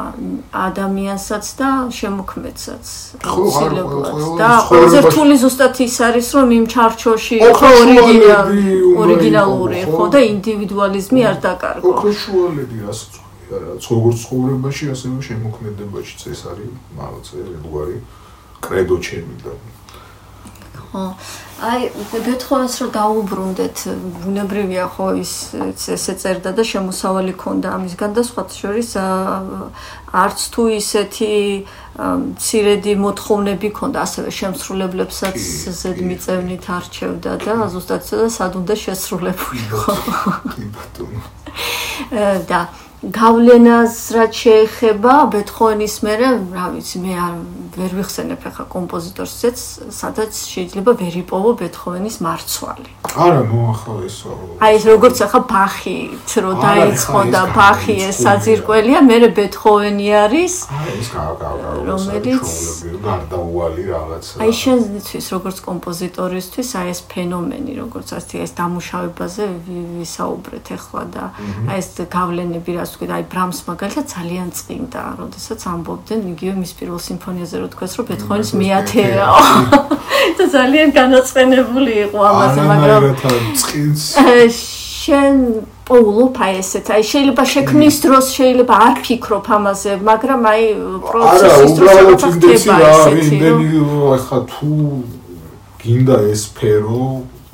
ადამიანსაც 0.54 1.46
და 1.58 1.70
შემოქმედსაც. 1.90 2.86
ხო, 3.26 4.38
და 4.38 4.50
ყველაზე 4.70 5.00
რთული 5.10 5.36
ზუსტად 5.42 5.74
ის 5.82 5.96
არის, 6.08 6.28
რომ 6.38 6.48
იმ 6.62 6.66
ჩარჩოში 6.70 7.38
ორიგინალური 7.42 8.70
ორიგინალური 9.02 9.82
ხო 9.90 10.06
და 10.14 10.20
ინდივიდუალიზმი 10.34 11.22
არ 11.26 11.38
დაკარგო. 11.42 11.90
ოქროშუალები 11.90 12.78
რასაც 12.86 13.14
არა, 13.50 13.70
როგორც 13.82 14.18
ცხოვრებაში, 14.26 14.86
ასევე 14.94 15.18
შემოქმედებაშიც 15.30 16.22
ეს 16.34 16.42
არის 16.46 16.70
რაღაცა 17.02 17.34
ერთგვარი 17.50 17.98
კრედო 18.62 18.96
ჩემი 19.02 19.36
და 19.42 19.54
ხო. 19.58 19.75
აი 21.66 21.88
ბეთჰოვენს 22.12 22.76
რო 22.84 22.88
დაუბრუნდეთ 22.96 23.78
ბუნებრივია 24.24 24.86
ხო 24.92 25.08
ის 25.24 25.34
ესე 25.96 26.14
წერდა 26.20 26.52
და 26.58 26.64
შემოსავალი 26.68 27.34
ქონდა 27.40 27.72
ამისგან 27.80 28.12
და 28.18 28.22
სხვა 28.28 28.44
შორის 28.52 28.90
არც 30.24 30.40
თუ 30.56 30.64
ისეთი 30.76 31.32
ცირედი 32.46 32.94
მოთხოვნები 33.00 33.70
ქონდა 33.80 34.04
ასევე 34.04 34.30
შემსრულებლებსაც 34.40 35.40
ზედმიწევნით 35.80 36.66
არჩევდა 36.78 37.32
და 37.46 37.54
ზუსტად 37.72 38.04
სად 38.36 38.60
უნდა 38.60 38.76
შესრულებულიყო 38.84 39.94
და 42.52 42.60
გავლენას 43.14 43.96
რაც 44.18 44.34
შეეხება 44.34 45.14
ბეთჰოვენის 45.30 45.96
მერე, 46.02 46.30
რა 46.58 46.66
ვიცი, 46.74 46.98
მე 47.06 47.14
არ 47.22 47.34
ვერ 47.76 47.92
ვიხსენებ 48.00 48.42
ახლა 48.50 48.66
კომპოზიტორსაც, 48.72 49.58
სადაც 49.94 50.32
შეიძლება 50.34 50.92
ვერ 50.98 51.14
იპოვო 51.22 51.52
ბეთჰოვენის 51.60 52.18
მარცვალი. 52.26 52.92
არა, 53.14 53.42
ნუ 53.46 53.60
ახლა 53.76 53.94
ეს 54.10 54.18
აი 54.66 54.72
ეს 54.80 54.84
როგორც 54.90 55.18
ახლა 55.22 55.42
ბახი, 55.54 55.98
რო 56.34 56.52
დაიწყო 56.66 57.20
და 57.36 57.42
ბახი 57.54 57.96
ეს 58.10 58.18
საძირკველია, 58.26 59.00
მე 59.06 59.18
ბეთჰოვენი 59.38 60.08
არის. 60.26 60.54
აი 60.66 60.90
ეს 60.98 61.10
რომელიც 61.86 62.48
გარდაუვალი 63.06 63.84
რაღაცა. 63.94 64.36
აი 64.42 64.52
შენთვის 64.64 65.26
როგორც 65.36 65.58
კომპოზიტორისთვის 65.70 66.70
აი 66.80 66.88
ეს 66.96 67.02
ფენომენი, 67.12 67.72
როგორც 67.86 68.08
ასეთი 68.18 68.36
ეს 68.46 68.52
დამუშავებაზე 68.58 69.44
ვისაუბრეთ 70.00 70.66
ახლა 70.80 71.04
და 71.14 71.24
აი 71.70 71.78
ეს 71.78 71.88
გავლენები 72.10 72.72
რას 72.80 72.95
ვთქვი, 72.96 73.12
აი 73.12 73.24
ბრამს 73.28 73.60
მაგალითად 73.68 74.06
ძალიან 74.08 74.50
წინდა, 74.56 75.04
როდესაც 75.20 75.60
ამბობდნენ 75.68 76.22
იგივე 76.32 76.54
მის 76.64 76.72
პირველ 76.80 77.00
სიმფონიაზე 77.04 77.56
რო 77.60 77.68
თქვეს, 77.76 77.92
რომ 78.00 78.06
ბეთჰოვენის 78.10 78.52
მეათეაო. 78.56 79.40
და 80.40 80.46
ძალიან 80.56 80.90
განაცხენებული 80.96 81.92
იყო 82.08 82.20
ამაზე, 82.32 82.62
მაგრამ 82.72 83.04
წინს. 83.60 84.02
შენ 85.06 85.36
პოულოფ 85.86 86.38
აი 86.42 86.54
ესეთ, 86.64 86.88
აი 86.96 87.04
შეიძლება 87.06 87.44
შექმნის 87.52 87.98
დროს 88.06 88.26
შეიძლება 88.34 88.74
არ 88.86 88.96
ფიქრობ 89.06 89.46
ამაზე, 89.58 89.92
მაგრამ 90.02 90.42
აი 90.50 90.64
პროცესის 91.06 91.72
დროს 91.78 91.94
რა 92.02 92.16
ხდება 92.34 92.78
ესეთი, 92.90 93.38
რომ 93.46 93.62
ახლა 94.18 94.40
თუ 94.50 94.72
გინდა 95.84 96.18
ეს 96.34 96.42
სფერო 96.50 97.06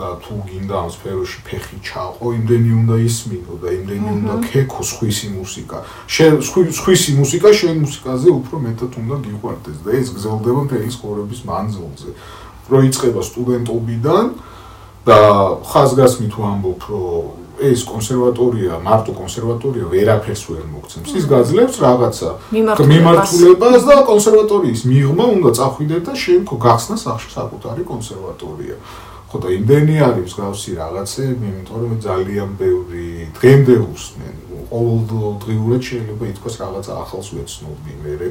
და 0.01 0.09
თუ 0.23 0.35
გინდა 0.49 0.75
ამ 0.81 0.89
სფეროში 0.95 1.39
ფეხი 1.45 1.77
ჩაყო, 1.85 2.25
იმდენი 2.41 2.71
უნდა 2.81 2.95
ისმინო 3.05 3.53
და 3.61 3.69
იმდენი 3.77 4.07
უნდა 4.17 4.33
ქეკო 4.49 4.81
სხვისი 4.91 5.27
მუსიკა. 5.37 5.77
შენ 6.15 6.33
სხვისი 6.79 7.11
მუსიკა 7.21 7.49
შენ 7.61 7.75
მუსიკაზე 7.85 8.27
უფრო 8.39 8.55
მეტად 8.65 8.91
უნდა 9.01 9.15
გიყვარდეს 9.25 9.77
და 9.85 9.89
ეს 10.01 10.07
გრძელდება 10.15 10.61
მთელი 10.65 10.89
ცხოვრების 10.95 11.41
მანძილზე. 11.49 12.09
პროიწება 12.65 13.21
სტუდენტობიდან 13.29 14.25
და 15.05 15.19
ხაზგასმით 15.69 16.31
თუ 16.33 16.41
ამბობ, 16.51 16.81
რომ 16.89 17.41
ეს 17.61 17.83
კონსერვატორია, 17.85 18.81
მარტო 18.81 19.13
კონსერვატორია 19.13 19.85
ვერაფერს 19.93 20.43
ვერ 20.49 20.65
მოგცემს. 20.73 21.13
ის 21.13 21.25
გაძლევს 21.29 21.75
რაღაცა 21.85 22.29
მიმართულებას 22.57 23.83
და 23.85 23.95
კონსერვატორიის 24.09 24.81
მიღმა 24.89 25.25
უნდა 25.37 25.49
წახვიდეთ 25.57 26.01
და 26.09 26.13
შენ 26.23 26.41
ხო 26.49 26.55
გახსნა 26.65 26.95
სახში 26.97 27.29
საკუთარი 27.37 27.83
კონსერვატორია. 27.85 28.75
ხო 29.31 29.39
და 29.39 29.49
იმდენი 29.55 29.95
არის 30.03 30.25
მსგავსი 30.27 30.71
რაღაცები, 30.75 31.45
იმიტომ 31.51 31.77
რომ 31.81 31.93
ძალიან 32.03 32.49
ბევრი 32.59 33.07
დღემდე 33.39 33.75
უსმენ. 33.79 34.35
ყოველდღიურად 34.71 35.81
შეიძლება 35.87 36.23
ითქვას 36.31 36.55
რაღაცა 36.59 36.91
ახალს 37.03 37.27
ვეცნობ 37.35 37.77
მე. 37.87 38.27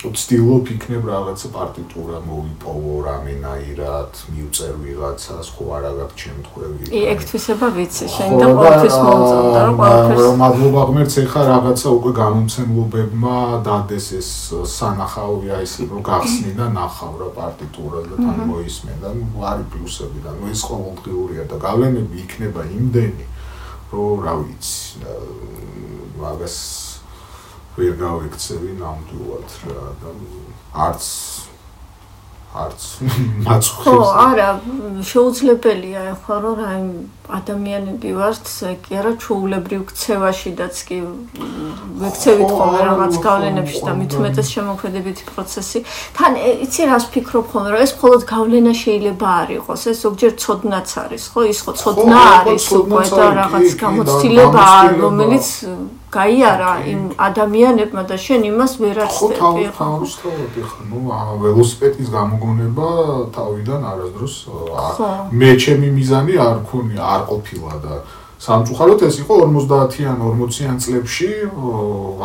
ვცდილობ 0.00 0.64
იქნებ 0.72 1.04
რაღაცა 1.12 1.48
პარტიტურა 1.52 2.18
მოვიპოვო 2.24 2.94
რამენაირად, 3.04 4.12
მიუწერ 4.32 4.72
ვიღაცას, 4.80 5.46
ხო 5.52 5.64
არა 5.76 5.90
გაგჩემთხვევი. 6.00 6.84
ი 6.88 7.00
ექთვისება 7.12 7.68
ვიცი, 7.76 8.06
შენ 8.08 8.30
და 8.40 8.46
ყოველთვის 8.48 8.96
მომწონდა 8.96 9.60
რომ 9.68 9.76
ყველაფერს 9.80 10.32
მადლობა 10.40 10.80
ღმერთს 10.88 11.16
ეხა 11.20 11.42
რაღაცა 11.52 11.88
უკვე 12.00 12.12
გამომცემლობებმა 12.16 13.36
დადეს 13.68 14.06
ეს 14.20 14.30
სანახაური 14.72 15.48
აი 15.60 15.68
ეს 15.68 15.74
რომ 15.84 16.00
გახსნი 16.00 16.52
და 16.56 16.66
ნახავ 16.80 17.14
რა 17.20 17.28
პარტიტურას 17.36 18.04
და 18.08 18.16
თან 18.24 18.38
მოისმენ 18.48 18.96
და 19.04 19.10
ნუ 19.20 19.28
არის 19.52 19.66
პლუსები 19.68 20.18
და 20.24 20.32
ნუ 20.40 20.44
ეს 20.48 20.60
ყოველდღიურია 20.64 21.44
და 21.44 21.56
გავლენები 21.60 22.14
იქნება 22.24 22.60
იმდენი 22.80 23.26
რომ 23.92 24.16
რა 24.24 24.34
ვიცი 24.40 24.80
მაგას 26.20 26.56
ვერ 27.80 27.94
გავიქცევი 28.00 28.72
ნამდვილად 28.80 29.54
რა 29.70 29.86
და 30.02 30.10
არც 30.86 31.06
არც 32.64 32.86
მაცხოს 33.46 33.86
ხო 33.86 33.96
არა 34.26 34.48
შეუძლებელია 35.10 36.02
ახლა 36.12 36.36
რომ 36.44 36.60
რაიმ 36.64 36.90
ადამიანები 37.38 38.10
ვართ 38.18 38.46
კი 38.84 38.92
არა 39.00 39.12
ჩაულებრივ 39.22 39.82
ქცევაშიდაც 39.90 40.74
კი 40.88 40.98
ვექცევით 42.00 42.50
ხოლმე 42.56 42.80
რაღაც 42.90 43.14
გავლენებში 43.26 43.80
და 43.86 43.92
მithumetes 44.00 44.46
შემოქმედებითი 44.54 45.24
პროცესი. 45.30 45.78
თან 46.16 46.32
იცი 46.64 46.82
რას 46.90 47.04
ფიქრობ 47.12 47.46
ხოლმე 47.52 47.68
რომ 47.74 47.80
ეს 47.86 47.92
მხოლოდ 47.96 48.22
გავლენა 48.34 48.72
შეიძლება 48.82 49.26
არ 49.40 49.48
იყოს 49.58 49.82
ეს 49.90 49.98
ზოგჯერ 50.04 50.32
ცოდნაც 50.42 50.88
არის 51.04 51.24
ხო? 51.32 51.40
ის 51.52 51.58
ხო 51.64 51.72
ცოდნა 51.80 52.18
არის 52.40 52.66
უკვე 52.80 53.04
და 53.16 53.26
რაღაც 53.40 53.68
გამოცდილება 53.84 54.66
რომელიც 55.04 55.46
გაიარა 56.10 56.72
იმ 56.90 57.02
ადამიანებმა 57.22 58.02
და 58.10 58.16
შენ 58.18 58.40
იმას 58.50 58.72
ვერ 58.82 58.96
აცდები 59.06 59.64
ხო? 59.70 59.78
თავისთავად 59.78 60.54
ხო 60.70 60.82
ნუ 60.90 61.00
ველოსიპედის 61.42 62.08
გამოგონება 62.10 62.88
თავიდან 63.36 63.80
არასდროს 63.90 64.34
მე 65.38 65.50
ჩემი 65.62 65.88
მიზანი 65.98 66.34
არ 66.48 66.58
ქონია 66.70 67.02
არ 67.14 67.19
ყოფილა 67.28 67.74
და 67.84 67.94
სამწუხაროდ 68.40 69.00
ეს 69.04 69.16
იყო 69.20 69.34
50-იან 69.44 70.16
40-იან 70.24 70.76
წლებში 70.80 71.30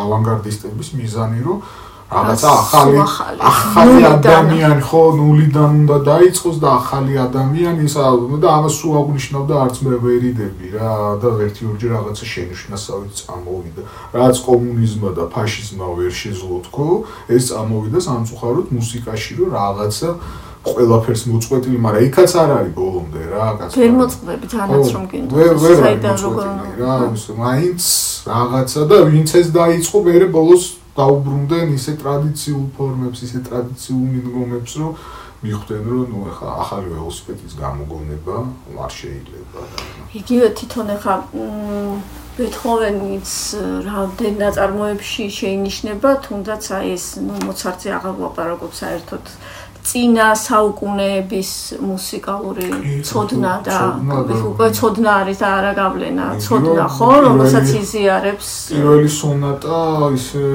ავანგარდისტების 0.03 0.89
მიზანი 0.99 1.39
რომ 1.43 1.57
რაღაცა 2.05 2.49
ახალი 2.53 2.97
ახალი 3.41 4.03
ადამიანი 4.05 4.81
ხო 4.85 5.01
ნულიდან 5.17 5.71
უნდა 5.81 5.97
დაიწყოს 6.05 6.57
და 6.61 6.69
ახალი 6.79 7.13
ადამიანი 7.17 7.81
ისა 7.89 8.03
და 8.43 8.47
ამას 8.57 8.73
სულ 8.77 8.93
აღნიშნავდა 9.01 9.53
არც 9.65 9.75
მე 9.85 9.97
ვერიდები 10.05 10.67
რა 10.77 10.91
და 11.17 11.29
ერთი 11.49 11.61
ორჯერ 11.65 11.91
რაღაცა 11.97 12.25
შენიშნასავით 12.33 13.11
წამოვიდა. 13.25 13.81
რაც 14.21 14.35
კომუნიზმა 14.45 15.09
და 15.17 15.23
ფაშიზმა 15.33 15.87
ვერ 15.97 16.13
შეძლო 16.21 16.57
თქო 16.69 16.87
ეს 17.35 17.43
წამოვიდა 17.49 17.99
სამწუხაროდ 18.07 18.67
მუსიკაში 18.77 19.31
რომ 19.41 19.49
რაღაცა 19.57 20.09
ყველაფერს 20.65 21.23
მოწყვეტილი, 21.31 21.77
მაგრამ 21.85 22.03
იქაც 22.09 22.31
არ 22.41 22.49
არის 22.57 22.73
ბოლომდე 22.79 23.21
რა, 23.31 23.45
კაცო. 23.59 23.75
ვერ 23.81 23.91
მოწყვეტები 23.99 24.47
თანაც 24.55 24.85
რომ 24.95 25.03
გინდა. 25.11 25.33
საიდან 25.85 26.17
როგორ 26.25 26.45
რა, 26.81 26.93
მაინც 27.45 27.83
რაღაცა 28.25 28.81
და 28.89 28.97
ვინც 29.11 29.29
ეს 29.41 29.47
დაიწყო, 29.59 29.97
მე 30.05 30.13
ბოლოს 30.35 30.63
დაუბრუნდნენ 30.95 31.67
ისე 31.75 31.93
ტრადიციულ 32.01 32.65
ფორმებს, 32.75 33.19
ისე 33.27 33.39
ტრადიციულ 33.49 34.03
მიდგომებს, 34.15 34.71
რომ 34.79 34.91
მიხვდნენ, 35.45 35.83
რომ 35.91 36.05
ნუ 36.11 36.19
ახლა 36.31 36.49
ახალი 36.63 36.87
ველოსიპედის 36.95 37.53
გამოგონება 37.59 38.35
არ 38.85 38.91
შეიძლება. 38.99 39.59
იგივე 40.19 40.47
თვითონ 40.57 40.87
ახლა 40.95 41.15
ბეთჰოვენის 42.35 43.33
რამდენ 43.87 44.33
ნაწარმოებში 44.43 45.23
შეინიშნება, 45.39 46.09
თუნდაც 46.25 46.63
აი 46.77 46.87
ეს 46.95 47.05
ნუ 47.27 47.35
მოცარტზე 47.47 47.89
აღარ 47.97 48.15
ვაპარაკობ 48.23 48.73
საერთოდ 48.81 49.23
წინა 49.85 50.27
საუკუნეების 50.45 51.49
მუსიკალური 51.89 52.67
ცოდნა 53.09 53.53
და 53.67 53.79
უკვე 54.51 54.67
ცოდნა 54.77 55.11
არის 55.21 55.37
და 55.43 55.47
არა 55.57 55.73
გავლენა. 55.81 56.25
ცოდნა 56.45 56.85
ხო 56.95 57.09
რომელსაც 57.27 57.67
იზიარებს 57.81 58.49
პირველი 58.73 59.09
სონატა 59.19 59.81
ისე 60.17 60.45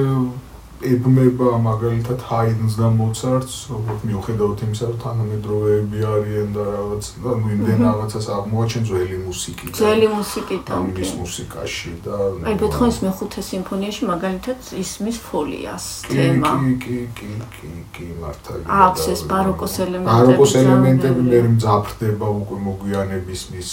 ებმება 0.81 1.49
მაგალითად 1.61 2.19
ჰაიდნს 2.25 2.73
და 2.81 2.87
მოცარტს, 2.97 3.55
როგორც 3.71 4.01
მიუხედავთ 4.09 4.59
იმისა, 4.65 4.85
რომ 4.89 4.97
თანამედროვეები 5.05 5.99
არიან 6.11 6.49
და 6.57 6.63
რაღაც 6.75 7.05
და 7.21 7.31
ნუ 7.41 7.47
იმდენ 7.55 7.79
რაღაცას 7.85 8.25
აღმოაჩენ 8.35 8.83
ძველი 8.89 9.17
მუსიკით. 9.27 9.71
ძველი 9.77 10.07
მუსიკით 10.17 10.61
და 10.65 10.75
მის 10.81 11.11
მუსიკაში 11.21 11.91
და 12.05 12.15
აი 12.49 12.55
ბეთჰოვენის 12.61 12.99
მეხუთე 13.05 13.41
სიმფონიაში 13.51 14.03
მაგალითად 14.11 14.59
ისმის 14.83 15.17
ფოლიას 15.27 15.85
თემა. 16.09 16.51
კი, 16.61 16.73
კი, 16.83 16.99
კი, 17.17 17.31
კი, 17.55 17.71
კი, 17.93 18.07
მართალია. 18.21 18.65
აქვს 18.65 19.03
ეს 19.13 19.21
ბაროკოს 19.31 19.75
ელემენტები. 19.85 20.11
ბაროკოს 20.11 20.53
ელემენტები 20.61 21.21
მე 21.31 21.39
მძაფრდება 21.55 22.27
უკვე 22.41 22.57
მოგვიანების 22.67 23.41
მის 23.53 23.71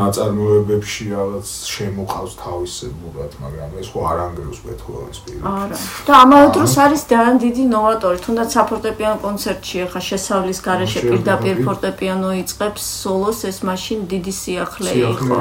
ნაწარმოებებში 0.00 1.04
რაღაც 1.10 1.46
შემოყავს 1.74 2.32
თავისებურად, 2.38 3.30
მაგრამ 3.42 3.70
ეს 3.82 3.88
ხო 3.90 4.00
არ 4.10 4.18
ანგრევს 4.26 4.58
ბეთჰოვენს 4.66 5.18
არა. 5.52 5.76
და 6.06 6.12
ამავე 6.24 6.48
დროს 6.56 6.74
არის 6.84 7.02
ძალიან 7.12 7.36
დიდი 7.44 7.64
ნოვატორი, 7.74 8.18
თუნდაც 8.26 8.48
საფორტეპიანო 8.56 9.18
კონცერტში 9.26 9.76
ახლა 9.86 10.00
შესავლის 10.10 10.58
garaშე 10.66 11.00
პირდაპირ 11.10 11.56
ფორტეპიანო 11.66 12.30
იწყებს 12.42 12.82
სოლოს, 13.02 13.38
ეს 13.50 13.58
მაშინ 13.70 13.98
დიდი 14.12 14.32
სიახლე 14.42 14.90
იყო. 15.12 15.38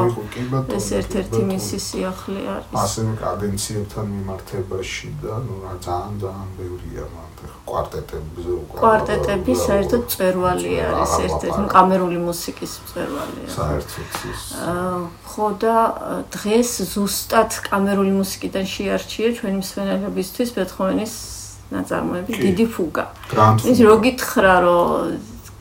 ეს 0.78 0.88
ერთ-ერთი 1.00 1.42
მისი 1.54 1.78
სიახლე 1.90 2.40
არის. 2.56 2.74
ასევე 2.86 3.12
კადენციებთან 3.26 4.06
მიმართებაში 4.16 5.08
და 5.24 5.34
ნუ 5.46 5.56
რა 5.64 5.74
ძალიან 5.88 6.16
ძალიან 6.24 6.50
ბევრია 6.58 7.06
მან. 7.14 7.30
კვარტეტებზე 7.70 8.52
უკვე 8.60 8.80
კვარტეტები 8.82 9.54
საერთოდ 9.62 10.04
წერვალი 10.14 10.72
არის 10.90 11.14
ერთ-ერთი 11.28 11.64
კამერული 11.74 12.20
მუსიკის 12.26 12.74
წერვალი. 12.92 13.44
საერთოდ 13.56 14.10
ის. 14.32 14.44
ხო 15.30 15.48
და 15.64 15.76
დღეს 16.36 16.72
ზუსტად 16.94 17.52
კამერული 17.70 18.14
მუსიკიდან 18.20 18.66
შეარჩია 18.74 19.30
ჩვენი 19.38 19.62
მსმენელებისთვის 19.70 20.50
ბეთჰოვენის 20.58 21.14
ნაწარმოები 21.70 22.32
დიდი 22.42 22.66
ფუგა. 22.74 23.06
ის 23.70 23.78
რო 23.86 23.96
გითხრა 24.02 24.56
რომ 24.66 25.14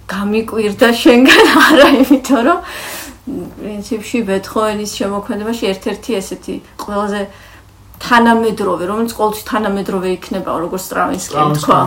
გამიკვირდა 0.09 0.88
შენგან 0.96 1.46
არა 1.68 1.88
იმიტომ 2.00 2.40
რომ 2.48 2.59
პრინციპში 3.28 4.18
ბეთჰოვენის 4.24 4.90
შემოქმედებაში 4.96 5.64
ერთ-ერთი 5.72 6.11
ესეთი 6.20 6.54
ყველაზე 6.80 7.22
თანამედროვე, 7.98 8.86
რომელიც 8.88 9.12
ყოველთვის 9.18 9.44
თანამედროვე 9.48 10.09
იქნება, 10.16 10.50
როგორც 10.64 10.82
სტრავინსკი 10.86 11.34
თქვა. 11.59 11.78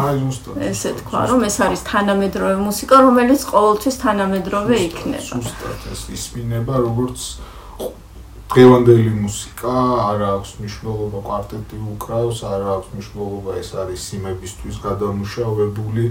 ესე 0.68 0.92
თქვა, 1.00 1.20
რომ 1.32 1.42
ეს 1.48 1.58
არის 1.64 1.82
თანამედროვე 1.88 2.56
მუსიკა, 2.68 2.96
რომელიც 3.08 3.42
ყოველთვის 3.48 3.96
თანამედროვე 4.04 4.76
იქნება. 4.92 5.24
ზუსტად 5.32 5.82
ეს 5.96 6.02
ისმინება, 6.18 6.74
როგორც 6.88 7.20
დღევანდელი 8.52 9.12
მუსიკა, 9.16 9.74
არ 10.12 10.22
აქვს 10.28 10.50
მნიშვნელობა 10.60 11.20
კვარტეტი 11.24 11.78
უკრავს, 11.94 12.40
არ 12.44 12.64
აქვს 12.72 12.90
მნიშვნელობა 12.96 13.52
ეს 13.62 13.70
არის 13.80 14.08
სიმებისთვის 14.12 14.80
გადამუშავებული. 14.84 16.04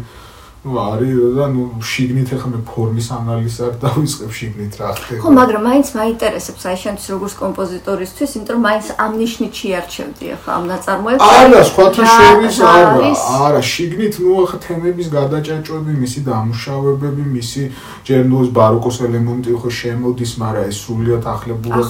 ну 0.66 0.80
არის 0.82 1.38
და 1.38 1.46
ну 1.54 1.78
შიგნით 1.78 2.32
ახლა 2.34 2.50
მე 2.58 2.60
ფორმის 2.66 3.08
ანალიზს 3.14 3.58
არ 3.66 3.74
დავიწყებ 3.86 4.32
შიგნით 4.38 4.74
რა 4.82 4.88
ხდება 4.98 5.22
ხო 5.22 5.30
მაგრამ 5.38 5.62
მაინც 5.70 5.88
მაინტერესებს 5.94 6.64
აი 6.66 6.78
შენთვის 6.84 7.08
როგორც 7.14 7.34
კომპოზიტორისთვის 7.42 8.34
იმიტომ 8.34 8.56
რომ 8.58 8.64
მაინც 8.66 8.86
ამ 9.06 9.12
ნიშნით 9.22 9.54
შეარჩევდი 9.62 10.26
ახლა 10.36 10.52
ამ 10.58 10.64
ნაწარმოებს 10.74 11.22
არა 11.22 11.62
სხვათა 11.70 12.04
შორის 12.16 12.58
არა 12.66 13.12
არა 13.46 13.62
შიგნით 13.74 14.14
ну 14.26 14.32
ახლა 14.42 14.60
თემების 14.66 15.08
გადაჭაჭვები 15.18 15.94
მისი 16.02 16.20
დამუშავებები 16.34 17.24
მისი 17.38 17.62
ჯერნოს 18.10 18.48
ბაროკოს 18.58 18.98
ელემენტი 19.06 19.52
ხო 19.62 19.70
შემოდის 19.70 20.32
მაგრამ 20.42 20.66
ეს 20.74 20.78
სრულიად 20.82 21.24
ახლებურად 21.36 21.88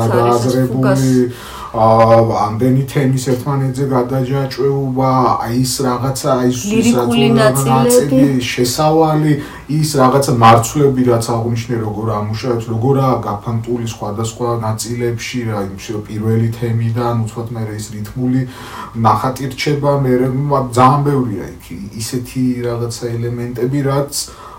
გადააზრებული 0.00 1.12
ამდენი 1.71 2.83
თემის 2.83 3.25
ერთმანეთზე 3.31 3.85
გადაჯაჭვეობა, 3.95 5.11
აი 5.39 5.55
ის 5.63 5.73
რაღაცა, 5.87 6.29
აი 6.43 6.49
ის 6.51 6.63
ნაწილები, 7.31 8.27
შესავალი, 8.43 9.33
ის 9.71 9.89
რაღაცა 10.01 10.33
მარცვლები, 10.43 11.01
რაც 11.07 11.25
აღნიშნე 11.31 11.75
როგორ 11.79 12.07
ამუშავებს, 12.19 12.65
როგორა 12.75 13.07
გაფანტული 13.23 13.87
სხვადასხვა 13.87 14.49
ნაწილებში, 14.67 15.39
რა 15.47 15.59
იმ 15.71 15.75
პირველი 16.11 16.49
თემიდან, 16.59 17.15
უცბად 17.23 17.47
მე 17.55 17.63
ის 17.79 17.87
რითმული 17.95 18.41
ნახატი 19.07 19.45
რჩება, 19.55 19.91
მე 20.03 20.13
ძალიან 20.75 21.01
ბევრია 21.07 21.45
იქ 21.55 21.65
ისეთი 22.03 22.43
რაღაცა 22.67 23.05
ელემენტები, 23.15 23.79
რაც 23.87 24.13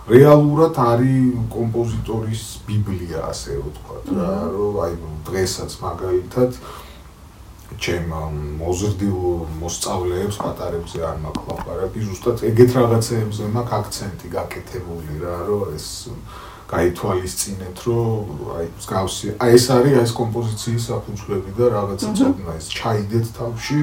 რეალურად 0.09 0.75
არის 0.81 1.45
კომპოზიტორის 1.53 2.43
ბიბლია, 2.67 3.21
ასე 3.29 3.61
ვთქვათ, 3.61 4.05
რა, 4.17 4.33
რომ 4.57 4.81
აი 4.81 4.93
დღესაც 5.29 5.71
მაგალითად 5.85 6.51
ჩემ 7.83 8.13
მოზრდილ 8.63 9.23
მოსწავლეებს 9.59 10.37
პატარებზე 10.39 11.03
არ 11.03 11.17
მაქვს 11.25 11.49
ლაპარაკი, 11.51 12.05
ზუსტად 12.07 12.45
ეგეთ 12.53 12.71
რაღაცეებზე 12.79 13.49
მაქვს 13.57 13.75
აქცენტი 13.79 14.29
გაკეთებული 14.37 15.15
რა, 15.23 15.37
რომ 15.49 15.75
ეს 15.75 15.89
გაითვალისწინეთ, 16.73 17.77
რომ 17.89 18.31
აი 18.57 18.67
მსგავსი, 18.79 19.27
აი 19.43 19.51
ეს 19.59 19.67
არის 19.77 19.97
ეს 20.03 20.13
კომპოზიციის 20.21 20.87
საფუძვლები 20.89 21.51
და 21.59 21.67
რაღაცა 21.75 22.09
ცოტა 22.23 22.55
ეს 22.57 22.67
ჩაიდეთ 22.73 23.27
თავში 23.37 23.81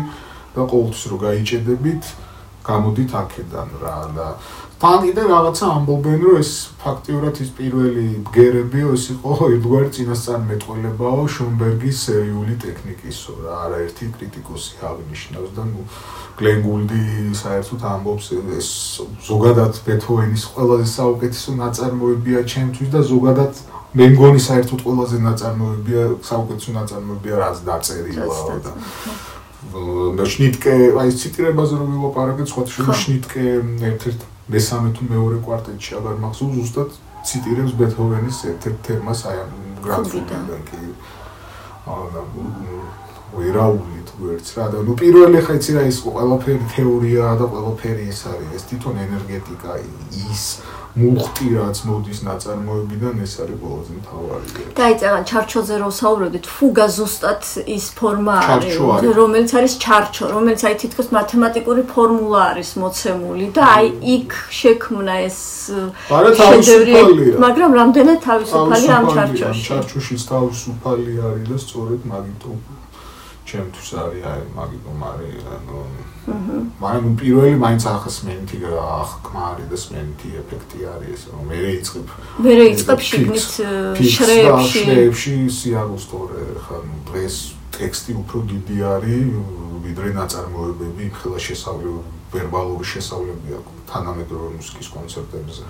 და 0.56 0.62
ყოველთვის 0.72 1.04
რო 1.12 1.18
გაიჭედებით 1.28 2.04
გამოდით 2.70 3.12
აქედან 3.22 3.70
რა 3.84 3.98
და 4.18 4.28
თან 4.80 5.02
კიდე 5.04 5.24
რაღაცა 5.28 5.66
ამბობენ 5.76 6.22
რომ 6.24 6.36
ეს 6.40 6.52
ფაქტიურად 6.80 7.40
ის 7.44 7.50
პირველი 7.58 8.04
ბგერებიო 8.28 8.92
ეს 8.96 9.06
იყო 9.12 9.32
ერთგვარი 9.56 9.90
წინასწარმეტყველებაო 9.96 11.24
შონბერგის 11.36 11.98
სერიული 12.08 12.56
ტექნიკისო 12.64 13.34
რა. 13.44 13.58
არაერთი 13.66 14.06
კრიტიკოსი 14.16 14.80
აღნიშნავს 14.90 15.52
და 15.58 15.64
ნუ 15.72 15.84
გლენგულდი 16.40 17.04
საერთოდ 17.42 17.82
ამბობს 17.92 18.28
ეს 18.60 18.70
ზოგადად 19.28 19.74
ბეთჰოვენის 19.84 20.44
ყველაზე 20.56 20.88
საუკეთესო 20.96 21.52
ნაწარმოებია 21.60 22.40
ჩემთვის 22.54 22.90
და 22.96 23.02
ზოგადად 23.12 23.54
მე 24.00 24.06
მგონი 24.16 24.42
საერთოდ 24.48 24.80
ყველაზე 24.88 25.18
ნაწარმოებია 25.28 26.04
საუკეთესო 26.30 26.72
ნაწარმოებია 26.80 27.36
რაც 27.44 27.58
დაწერილა 27.68 28.40
და 28.48 28.58
და 28.64 28.72
შნიტკე 29.60 30.76
აი 31.04 31.10
ციტირებაზე 31.20 31.80
რომ 31.82 31.92
ვიყარაგე 32.06 32.46
სხვა 32.52 32.94
შნიტკე 33.04 33.44
ერთ-ერთ 33.92 34.22
მესამე 34.56 34.90
თუ 34.96 35.02
მეორე 35.14 35.38
კვარტეტში 35.46 35.92
აღარ 36.00 36.16
მახსოვს 36.24 36.56
ზუსტად 36.60 36.90
ციტირებს 37.28 37.74
ბეთჰოვენის 37.80 38.38
ერთ-ერთ 38.54 38.78
თემას 38.88 39.22
აი 39.30 39.38
ამ 39.44 39.52
გრაფიკიდან 39.84 40.64
კი 40.70 40.80
აა 41.90 42.24
ვერაული 43.30 44.02
თუ 44.10 44.32
ერთს 44.34 44.58
რა. 44.58 44.66
და 44.74 44.82
ნუ 44.82 44.94
პირველი 44.98 45.42
ხა 45.46 45.54
იცი 45.60 45.72
რა 45.78 45.84
ის 45.86 45.98
ყველაფერი 46.02 46.66
თეორია 46.74 47.26
და 47.38 47.46
ყველაფერი 47.54 48.04
ეს 48.10 48.22
არის. 48.26 48.50
ეს 48.58 48.64
თვითონ 48.70 48.96
ენერგეტიკა 49.06 49.72
ის 50.26 50.44
მუხტი 50.98 51.48
რაც 51.54 51.78
მოდის 51.86 52.20
ნაწარმოებიდან 52.26 53.16
ეს 53.22 53.34
არის 53.44 53.58
ყველაზე 53.62 53.92
მთავარი. 54.00 54.48
დაიწერა 54.80 55.20
ჩარჩოზე 55.30 55.76
რო 55.82 55.90
საუბრობდით, 56.00 56.46
ფუგა 56.50 56.88
ზუსტად 56.98 57.42
ის 57.78 57.86
ფორმა 58.00 58.36
არის, 58.54 58.76
რომელიც 59.22 59.52
არის 59.60 59.74
ჩარჩო, 59.86 60.26
რომელიც 60.34 60.62
აი 60.66 60.76
თითქოს 60.82 61.10
მათემატიკური 61.20 61.82
ფორმულა 61.94 62.42
არის 62.52 62.70
მოცემული 62.82 63.46
და 63.54 63.62
აი 63.78 63.86
იქ 64.16 64.30
შექმნა 64.50 65.14
ეს 65.30 65.40
შედევრი, 66.10 67.38
მაგრამ 67.46 67.72
რამდენად 67.80 68.20
თავისუფალი 68.30 68.88
ამ 68.98 69.06
ჩარჩოში. 69.14 69.64
ჩარჩოშიც 69.70 70.22
თავისუფალი 70.34 71.14
არის 71.30 71.46
და 71.54 71.58
სწორედ 71.66 72.02
მაგიტომ 72.12 72.58
ჩემთვის 73.50 73.90
არის 74.04 74.24
აი 74.32 74.42
მაგიტომ 74.58 75.00
არის 75.10 75.44
ანუ 75.56 75.80
მაგრამ 76.84 77.14
პირველი 77.22 77.56
მაინც 77.64 77.84
ახსმენთი 77.90 78.58
ახკმა 78.70 79.42
არის 79.52 79.68
და 79.72 79.78
სმენთი 79.84 80.30
ეფექტი 80.42 80.80
არის 80.94 81.10
ეს 81.16 81.22
რომ 81.34 81.44
მე 81.50 81.58
რეიწყებ 81.66 82.08
მე 82.46 82.52
რეიწყებ 82.62 83.00
შიგნით 83.10 83.46
შრეებში. 84.16 84.80
შრეებში 84.86 85.36
სიარუსტორე 85.58 86.44
ხა 86.66 86.78
დღეს 87.10 87.36
ტექსტი 87.80 88.12
უფრო 88.22 88.38
დიდი 88.52 88.78
არის 88.94 89.26
ვიდრე 89.86 90.10
ნაწარმოებები 90.20 91.06
ხელა 91.18 91.40
შესავლები 91.48 92.02
ვერბალური 92.34 92.86
შესავლები 92.94 93.50
აქვს 93.58 93.74
თანამედროვე 93.90 94.50
მუსიკის 94.60 94.88
კონცერტებზე 94.96 95.64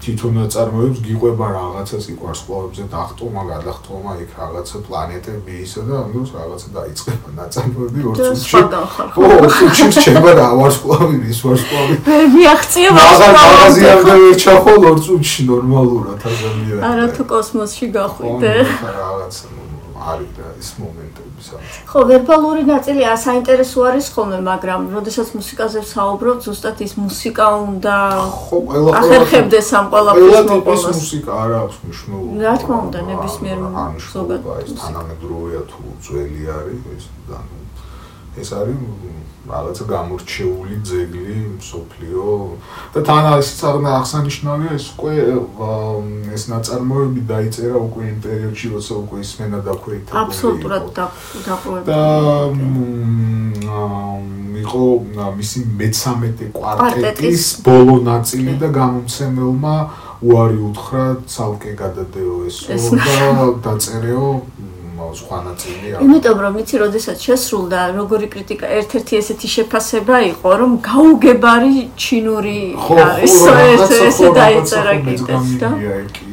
თვითონ 0.00 0.36
წარმოებს 0.54 0.98
გიყვება 1.04 1.46
რაღაცა 1.56 1.98
სიყვარს 2.04 2.40
ყოლებზე 2.48 2.84
დახტომა, 2.94 3.42
გადახტომა 3.52 4.12
იქ 4.24 4.30
რაღაცა 4.40 4.76
პლანეტები 4.88 5.52
ისე 5.64 5.80
და 5.88 5.94
ანუ 6.04 6.20
რაღაცა 6.40 6.68
დაიწყება 6.78 7.28
ნაწარმოები 7.40 8.00
ორ 8.08 8.14
წუთში. 8.16 8.56
ო, 9.20 9.28
წუთში 9.56 9.86
შეება 10.04 10.30
რა 10.40 10.48
ვარსკვლავი, 10.60 11.16
ის 11.32 11.40
ვარსკვლავი. 11.44 11.94
ვერ 12.08 12.24
მიაღწია 12.34 12.88
ვარსკვლავი. 12.96 13.80
არ 13.92 14.00
დაერჩახო 14.08 14.72
ორ 14.88 14.98
წუთში 15.04 15.40
ნორმალურად 15.52 16.20
აზამია. 16.30 16.76
არა 16.90 17.06
თუ 17.14 17.22
კოსმოსში 17.30 17.86
გახვიდე. 17.96 18.54
რაღაცა 19.00 19.46
არის 20.00 20.30
და 20.36 20.46
ის 20.60 20.70
მომენტები 20.80 21.40
საერთოდ. 21.46 21.84
ხო, 21.90 22.00
ვერბალური 22.10 22.62
ნაწილი 22.64 23.02
ასაინტერესო 23.14 23.78
არის 23.90 24.06
ხოლმე, 24.14 24.38
მაგრამ 24.50 24.80
როდესაც 24.96 25.28
მუსიკაზე 25.38 25.78
ვსაუბრობ, 25.84 26.36
ზუსტად 26.46 26.76
ის 26.86 26.92
მუსიკა 27.04 27.46
უნდა 27.70 27.94
ხო, 28.40 28.56
ყველა 28.70 28.90
ახერხებდეს 29.00 29.68
ამ 29.78 29.86
ყველაფერს 29.92 30.44
მოპოვებას. 30.50 30.90
ეს 30.90 31.00
მუსიკა 31.00 31.32
არ 31.44 31.50
აქვს 31.60 31.76
მნიშვნელობა. 31.84 32.32
რა 32.44 32.54
თქმა 32.60 32.76
უნდა, 32.86 32.98
ნებისმიერ 33.10 33.58
ზოგადად 34.14 34.62
ის 34.64 34.72
თანამედროვეა 34.80 35.62
თუ 35.70 35.80
ძველი 36.04 36.42
არის, 36.58 36.80
ეს 36.96 37.04
და 37.28 37.38
ეს 38.38 38.48
არის 38.54 38.78
რაღაცა 39.50 39.84
გამორჩეული 39.90 40.76
ძეგლი 40.86 41.36
მსოფლიო. 41.58 42.24
და 42.94 43.00
თან 43.08 43.24
ისიც 43.42 43.60
აღნა 43.70 43.88
აღსანიშნავია 43.98 44.72
ეს 44.78 44.86
უკვე 44.94 45.14
ეს 46.36 46.42
ნაწარმოები 46.52 47.20
დაიწერა 47.32 47.78
უკვე 47.88 48.02
იმ 48.12 48.18
პერიოდში 48.26 48.66
როცა 48.74 48.92
უკვე 49.02 49.16
ისმენა 49.26 49.58
დაქვეითებული 49.66 50.20
აბსოლუტურად 50.22 50.84
დაყვება 50.98 51.82
და 51.88 52.02
იყო 54.60 54.84
მისი 55.40 55.58
მე-13 55.80 56.52
კვარტეტის 56.54 57.44
ბოლო 57.66 57.96
ნაწილი 58.10 58.52
და 58.62 58.68
გამომცემელმა 58.78 59.76
უარი 60.20 60.58
უთხრა 60.68 61.04
ცალკე 61.32 61.72
გადადეო 61.80 62.34
ესო 62.44 62.94
და 63.00 63.46
დაწერეო 63.64 64.26
სხვა 65.20 65.38
ნაწილი 65.48 65.86
აქვს. 65.94 66.02
იმიტომ 66.06 66.38
რომ 66.44 66.54
იცი, 66.62 66.76
როდესაც 66.84 67.18
შესრულდა, 67.26 67.78
როგორი 68.00 68.26
კრიტიკა, 68.34 68.66
ერთ-ერთი 68.80 69.12
ესეთი 69.20 69.48
შეფასება 69.56 70.16
იყო, 70.32 70.50
რომ 70.60 70.70
გაუგებარი 70.90 71.74
ჩინური 72.02 72.60
არის, 72.76 73.34
ეს 73.74 73.88
ესე 74.08 74.28
დაიწერა 74.40 74.94
კიდეც 75.04 75.48
და 75.60 75.68
კი, 76.14 76.30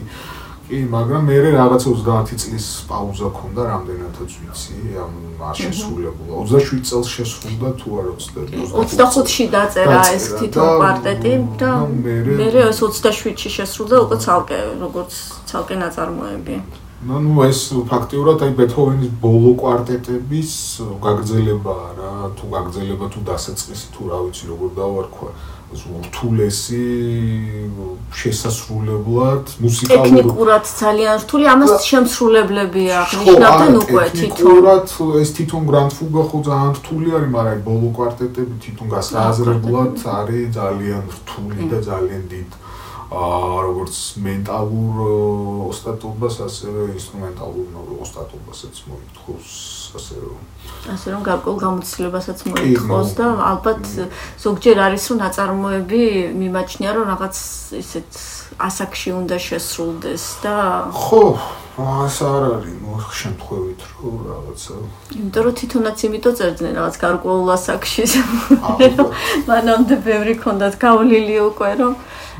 მაგრამ 0.67 1.21
მე 1.31 1.35
რაღაცა 1.55 1.89
30 1.95 2.39
წლის 2.43 2.65
პაუზა 2.91 3.27
ქონდა 3.31 3.61
რამდენადაც 3.71 4.31
ვიცი, 4.35 4.75
ამ 4.99 5.11
არ 5.39 5.55
შესრულებულა. 5.63 6.33
27 6.43 6.83
წელს 6.83 7.07
შესრულდა 7.07 7.69
თუ 7.79 7.87
არ 7.99 8.05
25-ში 8.19 9.45
დაწერა 9.55 9.99
ეს 10.11 10.25
თვითონ 10.35 10.67
კვარტეტი 10.81 11.33
და 11.61 11.71
მე 12.03 12.15
27-ში 12.75 13.49
შესრულდა 13.57 13.95
უკვე 14.03 14.17
ცალკე, 14.25 14.59
როგორც 14.83 15.11
ცალკე 15.47 15.75
ნაწარმოები. 15.83 16.55
ну 17.02 17.18
ну 17.18 17.42
ეს 17.42 17.60
ფაქტიურად 17.90 18.42
აი 18.46 18.52
ბეთჰოვენის 18.58 19.14
ბოლო 19.22 19.56
კვარტეტების 19.58 20.52
გაგრძელებაა 21.02 21.88
რა 21.98 22.10
თუ 22.38 22.50
გაგრძელება 22.52 23.08
თუ 23.14 23.22
დასაწყისი 23.30 23.88
თუ 23.96 24.02
რა 24.10 24.18
ვიცი 24.26 24.44
როგორ 24.52 24.70
დავარქვა 24.78 25.30
რთულესი 25.72 26.84
შესასრულებლად 28.20 29.54
მუსიკალურად 29.64 30.06
ტექნიკურად 30.06 30.72
ძალიან 30.78 31.22
რთული 31.24 31.44
ამას 31.54 31.72
შემსრულებლები 31.90 32.84
აღნიშნავდნენ 33.02 33.78
უკვე 33.82 34.04
თვითონ 34.12 34.22
ტექნიკურად 34.22 34.96
ეს 35.22 35.30
თვითონ 35.38 35.62
გრანდ 35.72 35.96
ფუგა 35.98 36.22
ხო 36.30 36.42
ძალიან 36.50 36.72
რთული 36.78 37.08
არის 37.18 37.30
მაგრამ 37.36 37.62
ბოლო 37.68 37.88
კვარტეტები 37.98 38.54
თვითონ 38.66 38.92
გასააზრებლად 38.96 40.04
არის 40.18 40.52
ძალიან 40.60 41.02
რთული 41.16 41.70
და 41.72 41.78
ძალიან 41.88 42.22
დიდი 42.30 42.54
აა 42.58 42.65
როგორც 43.07 43.95
მენტალურ 44.19 44.95
ოსტატობას, 45.71 46.41
ასევე 46.43 46.91
ინსტრუმენტალურ 46.99 47.95
ოსტატობასაც 48.03 48.75
მოითხოვს, 48.91 49.51
ასე 49.95 50.15
რომ 50.27 50.41
ასე 50.91 51.07
რომ 51.11 51.21
გარკვეულ 51.23 51.59
გამოცდილებასაც 51.63 52.43
მოითხოვს 52.47 53.09
და 53.19 53.27
ალბათ 53.51 53.83
ზოგჯერ 54.43 54.77
არის 54.87 55.03
რომ 55.11 55.17
ნაწარმოები 55.23 56.03
მიმაჩნია 56.35 56.91
რომ 56.95 57.05
რაღაც 57.11 57.35
ისეთ 57.79 58.11
ასაკში 58.67 59.09
უნდა 59.21 59.37
შესრულდეს 59.47 60.25
და 60.43 60.55
ხო 60.91 61.23
ეს 61.77 62.17
არ 62.25 62.43
არის 62.57 62.75
ნუ 62.83 62.93
შემთხვევით 63.21 63.81
რომ 64.01 64.15
რაღაცა 64.27 64.75
იმიტომ 65.17 65.43
რომ 65.47 65.53
თვითონაც 65.59 65.97
იმიტო 66.07 66.31
წერდნენ 66.37 66.73
რაღაც 66.79 66.95
გარკვეულ 67.05 67.49
ასაკში 67.57 68.03
მანამდე 69.51 69.95
ბევრი 70.09 70.33
ქონდათ 70.41 70.75
გავლილი 70.81 71.35
უკვე 71.49 71.71
რომ 71.81 71.93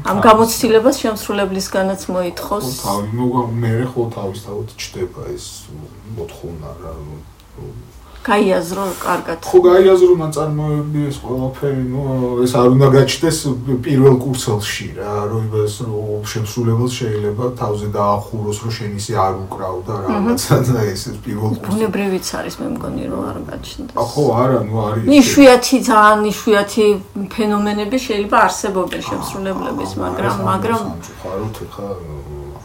ამ 0.06 0.18
გამოცდილებას 0.22 0.96
შემსრულებლისგანაც 1.02 2.02
მოითხოვს. 2.14 2.66
თავი 2.86 3.10
მოგა 3.18 3.44
მე 3.62 3.74
ხო 3.94 4.04
თავისთავად 4.18 4.68
ჩდება 4.82 5.22
ეს 5.34 5.46
მოთხოვნა 6.18 6.70
რა 6.82 6.94
გაიაზრო 8.28 8.84
კარგად. 9.02 9.38
ხო 9.48 9.60
გაიაზრო 9.68 10.14
ნაწარმოები 10.24 11.02
ეს 11.10 11.18
ყველაფერი, 11.24 11.84
ნუ 11.94 12.02
ეს 12.44 12.52
არ 12.60 12.68
უნდა 12.76 12.88
გაჩნდეს 12.98 13.38
პირველ 13.86 14.16
კურსელში 14.24 14.88
რა, 15.00 15.16
რომ 15.32 15.44
ეს 15.64 15.76
შემსრულებელს 16.32 16.94
შეიძლება 17.00 17.46
თავზე 17.62 17.88
დაახუროს, 17.98 18.58
რომ 18.64 18.72
შენ 18.78 18.92
ისე 19.00 19.14
არ 19.26 19.34
უკრავ 19.48 19.76
და 19.88 19.96
რაღაცა 20.08 20.56
და 20.68 20.80
ეს 20.94 21.02
პირველ 21.24 21.50
კურსელში. 21.56 21.68
ბუნებრივიც 21.68 22.28
არის 22.40 22.56
მე 22.60 22.68
მგონი 22.76 23.04
რომ 23.12 23.22
არ 23.32 23.38
გაჩნდეს. 23.52 23.96
ხო 24.12 24.24
არა, 24.44 24.60
ნუ 24.68 24.76
არის. 24.88 25.04
ნიშვიათი 25.16 25.78
ძალიან 25.90 26.20
ნიშვიათი 26.28 26.86
ფენომენები 27.34 27.98
შეიძლება 28.08 28.38
არსებობენ 28.48 29.02
შემსრულებლების, 29.10 29.92
მაგრამ 30.04 30.36
მაგრამ 30.52 30.82
ხაროთ 31.22 31.58
ხა 31.74 31.90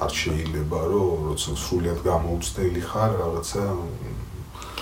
არ 0.03 0.13
შეიძლება 0.23 0.79
რომ 0.91 1.19
როცა 1.31 1.51
სრულიად 1.63 1.99
გამოუცდელი 2.11 2.81
ხარ 2.91 3.11
რაღაცა 3.23 3.63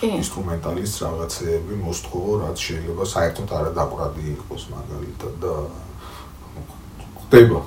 ინსტრუმენტალის 0.09 0.93
რაღაცეები 1.05 1.75
მოსთხოვო, 1.85 2.33
რაც 2.45 2.57
შეიძლება 2.57 3.05
საერთოდ 3.15 3.49
არა 3.59 3.71
დაყრადი 3.77 4.23
იყოს 4.35 4.63
მაგალითად 4.73 5.35
და 5.45 5.55
ხდება. 7.21 7.61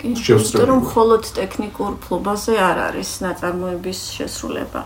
შევსწრები. 0.00 0.64
რომ 0.70 0.78
მხოლოდ 0.80 1.22
ტექნიკურ 1.36 1.90
ფლობაზე 2.00 2.54
არ 2.56 2.78
არის 2.88 3.10
ნაწარმოების 3.20 3.98
შესრულება. 4.16 4.80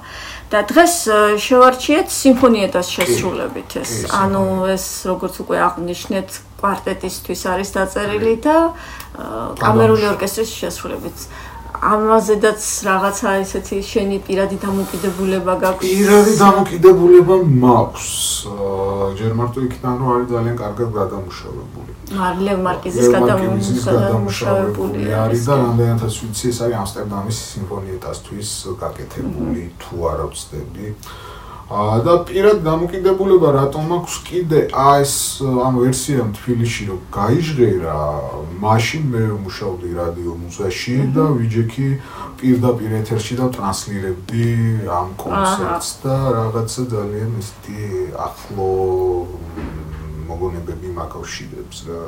და 0.50 0.58
დღეს 0.70 0.94
შევარჩიეთ 1.38 2.08
სიმფონიეტას 2.10 2.88
შესრულებით 2.96 3.70
ეს. 3.82 3.92
ანუ 4.10 4.44
ეს 4.74 4.84
როგორც 5.06 5.34
უკვე 5.42 5.56
აღნიშნეთ, 5.68 6.28
კვარტეტისთვის 6.60 7.40
არის 7.52 7.68
დაწერილი 7.78 8.34
და 8.42 8.56
კამერული 9.60 10.04
ორკესტრის 10.12 10.50
შესრულებით. 10.50 11.18
ამაზედაც 11.84 12.62
რაღაცა 12.88 13.30
ესეთი 13.44 13.78
შენი 13.90 14.16
პირადი 14.26 14.56
დამოკიდებულება 14.64 15.54
გაქვს. 15.64 15.82
პირადი 15.84 16.32
დამოკიდებულება 16.44 17.36
მაქვს. 17.64 18.08
ჯერ 19.18 19.32
მარტო 19.40 19.58
იქიდან 19.66 19.94
რომ 20.00 20.08
არის 20.14 20.28
ძალიან 20.34 20.56
კარგად 20.62 20.88
გადამუშავებული. 21.00 21.90
მარლევ 22.20 22.58
მარკიზის 22.68 23.06
გადამუშავებული 23.16 25.00
არის 25.24 25.42
და 25.48 25.54
რამდენადაც 25.64 26.14
ვიცი 26.22 26.46
ეს 26.52 26.58
არის 26.64 26.76
ამსტერდამის 26.82 27.38
სიმფონიეტასთვის 27.50 28.50
გაკეთებული 28.82 29.62
თუ 29.82 29.94
არა 30.12 30.26
ვწდები. 30.32 30.86
აა 30.94 31.33
და 31.64 32.14
პირად 32.28 32.60
დამოკიდებულება 32.60 33.48
რატომ 33.56 33.92
აქვს? 33.96 34.14
კიდე 34.28 34.60
ეს 34.68 35.40
ამ 35.40 35.80
ვერსია 35.80 36.28
თბილისში 36.36 36.84
რომ 36.92 37.00
გაიჟღერა 37.08 38.00
მაშინ 38.60 39.04
მე 39.08 39.22
მუშაობდი 39.48 39.90
რადიო 39.96 40.32
მუზაში 40.44 40.96
და 41.16 41.24
ვიჯექი 41.40 41.88
პირდაპირ 42.36 42.90
ეთერში 43.00 43.34
და 43.40 43.46
ტრანსლირებდი 43.56 44.48
ამ 44.92 45.08
კონცერტს 45.16 45.90
და 46.04 46.16
რაღაცა 46.36 46.82
ძალიან 46.92 47.30
ისეთი 47.40 47.80
ახლო 48.28 48.70
მოგონებები 50.28 50.88
მაკავშირებს 51.00 51.76
რა 51.88 52.00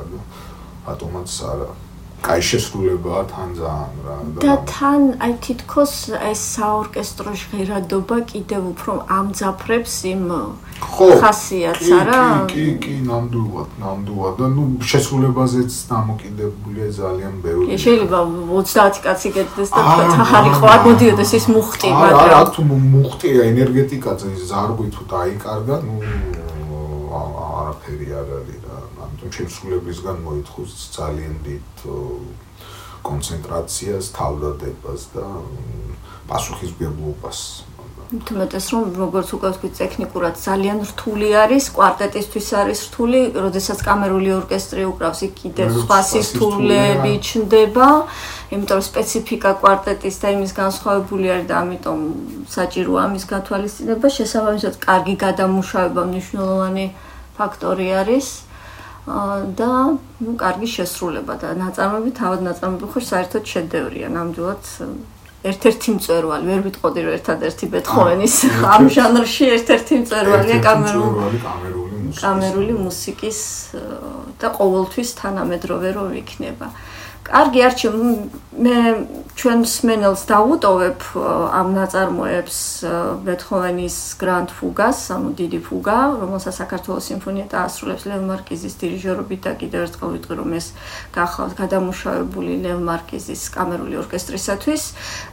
ატომაც 0.93 1.29
არა 1.49 1.86
კაი 2.25 2.41
შესრულებაა 2.49 3.23
თან 3.31 3.49
ძალიან 3.57 3.97
რა 4.05 4.15
და 4.43 4.53
თან 4.71 5.03
აი 5.25 5.33
თითქოს 5.45 5.93
ეს 6.29 6.41
საორკესტრო 6.57 7.33
ჟღერადობა 7.41 8.17
კიდევ 8.31 8.63
უფრო 8.73 8.93
ამძაფრებს 9.17 9.95
იმ 10.13 10.23
ხასიათს 11.21 11.89
არა? 11.99 12.21
კი 12.53 12.65
კი 12.81 12.95
ნამდვილად 13.09 13.69
ნამდვილად. 13.83 14.33
და 14.41 14.47
ნუ 14.55 14.63
შესრულებაზეც 14.91 15.71
დამოკიდებულია 15.93 16.87
ძალიან 16.99 17.33
ბევრი 17.45 17.79
შეიძლება 17.85 18.19
30 18.49 19.01
კაცი 19.05 19.29
გეძდეს 19.37 19.69
და 19.77 19.81
თახარი 20.17 20.51
ხო 20.57 20.65
არ 20.73 20.81
მოდიოდეს 20.89 21.31
ის 21.39 21.45
მუხტი 21.53 21.87
მაგრამ 22.01 22.21
არა 22.25 22.41
თუ 22.53 22.61
მუხტია 22.97 23.41
ენერგეტიკაზე 23.51 24.29
ზარგვი 24.49 24.87
თუ 24.95 25.01
დაიკარგა 25.13 25.75
ნუ 25.85 25.95
არაფერი 27.57 28.07
არ 28.21 28.27
არის 28.37 28.66
შესრულებისგან 29.37 30.17
მოითხოვს 30.27 30.71
ძალიან 30.97 31.35
დიდ 31.47 31.65
კონცენტრაციას, 33.07 34.05
თავდადებას 34.17 35.01
და 35.15 35.25
პასუხისმგებლობას. 36.27 37.39
თუმცა 38.07 38.59
რომ 38.71 38.83
როგორც 39.03 39.27
უკვე 39.35 39.49
თქვი 39.55 39.69
ტექნიკურად 39.83 40.33
ძალიან 40.39 40.77
რთული 40.89 41.27
არის, 41.43 41.63
კვარტეტისთვის 41.75 42.47
არის 42.59 42.79
რთული, 42.87 43.19
როდესაც 43.35 43.79
კამერული 43.83 44.29
ორკესტრი 44.39 44.83
უკრავს, 44.87 45.19
იქ 45.27 45.33
კიდევ 45.43 45.67
სხვა 45.83 45.99
სისტულები 46.15 47.13
ჩნდება. 47.27 47.87
იმიტომ 48.55 48.81
სპეციფიკა 48.89 49.51
კვარტეტის 49.59 50.15
და 50.23 50.27
იმის 50.35 50.51
განსხვავებული 50.55 51.25
არის 51.35 51.47
და 51.51 51.55
ამიტომ 51.63 51.99
საჭიროა 52.55 52.99
ამის 53.07 53.23
გათვალისწინება, 53.27 54.07
შესაბამისად, 54.17 54.73
კარგი 54.87 55.15
გადამუშავება 55.25 56.01
მნიშვნელოვანი 56.07 56.85
ფაქტორი 57.35 57.87
არის. 58.07 58.46
და 59.07 59.71
ну 60.19 60.31
კარგი 60.35 60.67
შესრულება 60.67 61.37
და 61.39 61.53
ნაწარმოები 61.55 62.11
თავად 62.17 62.41
ნაწარმოები 62.47 62.87
ხო 62.91 63.03
საერთოდ 63.11 63.43
შედევრია 63.53 64.07
ნამდვილად 64.11 64.71
ერთ-ერთი 65.47 65.89
მწერვალი 65.95 66.49
ვერ 66.51 66.61
ვიტყოდი 66.67 67.03
რომ 67.07 67.15
ერთადერთი 67.17 67.65
ბეთჰოვენის 67.71 68.35
ამ 68.75 68.83
ჟანრში 68.97 69.45
ერთ-ერთი 69.57 69.93
მწერვალია 70.03 70.57
კამერული 70.67 71.39
კამერული 72.17 72.73
მუსიკის 72.77 73.39
და 74.41 74.47
ყოველთვის 74.57 75.09
თანამედროვე 75.21 75.89
რო 75.97 76.05
იქნება. 76.21 76.67
კარგი 77.27 77.59
არჩევ 77.67 77.93
მე 78.57 78.77
ჩვენ 79.37 79.59
სმენელს 79.69 80.21
დაუტოვებ 80.25 81.03
ამ 81.53 81.67
ნაწარმოებს 81.77 82.57
ბეთჰოვენის 83.21 83.97
გრანდ 84.17 84.49
ფუგას, 84.57 84.99
ანუ 85.13 85.29
დიდი 85.37 85.59
ფუგა, 85.61 85.97
რომელსაც 86.17 86.57
საქართველოს 86.57 87.05
სიმფონიეტა 87.05 87.57
ასრულებს 87.69 88.03
ლევ 88.09 88.21
მარკიზის 88.25 88.73
დირიჟორობით 88.81 89.41
და 89.45 89.51
კიდევ 89.61 89.81
ერთხელ 89.85 90.09
ვიტყვი 90.17 90.35
რომ 90.41 90.51
ეს 90.57 90.67
გახავთ 91.13 91.53
გადამუშავებული 91.53 92.53
ლევ 92.65 92.77
მარკიზის 92.81 93.41
კამერული 93.53 93.95
ორკესტრისათვის. 94.01 94.81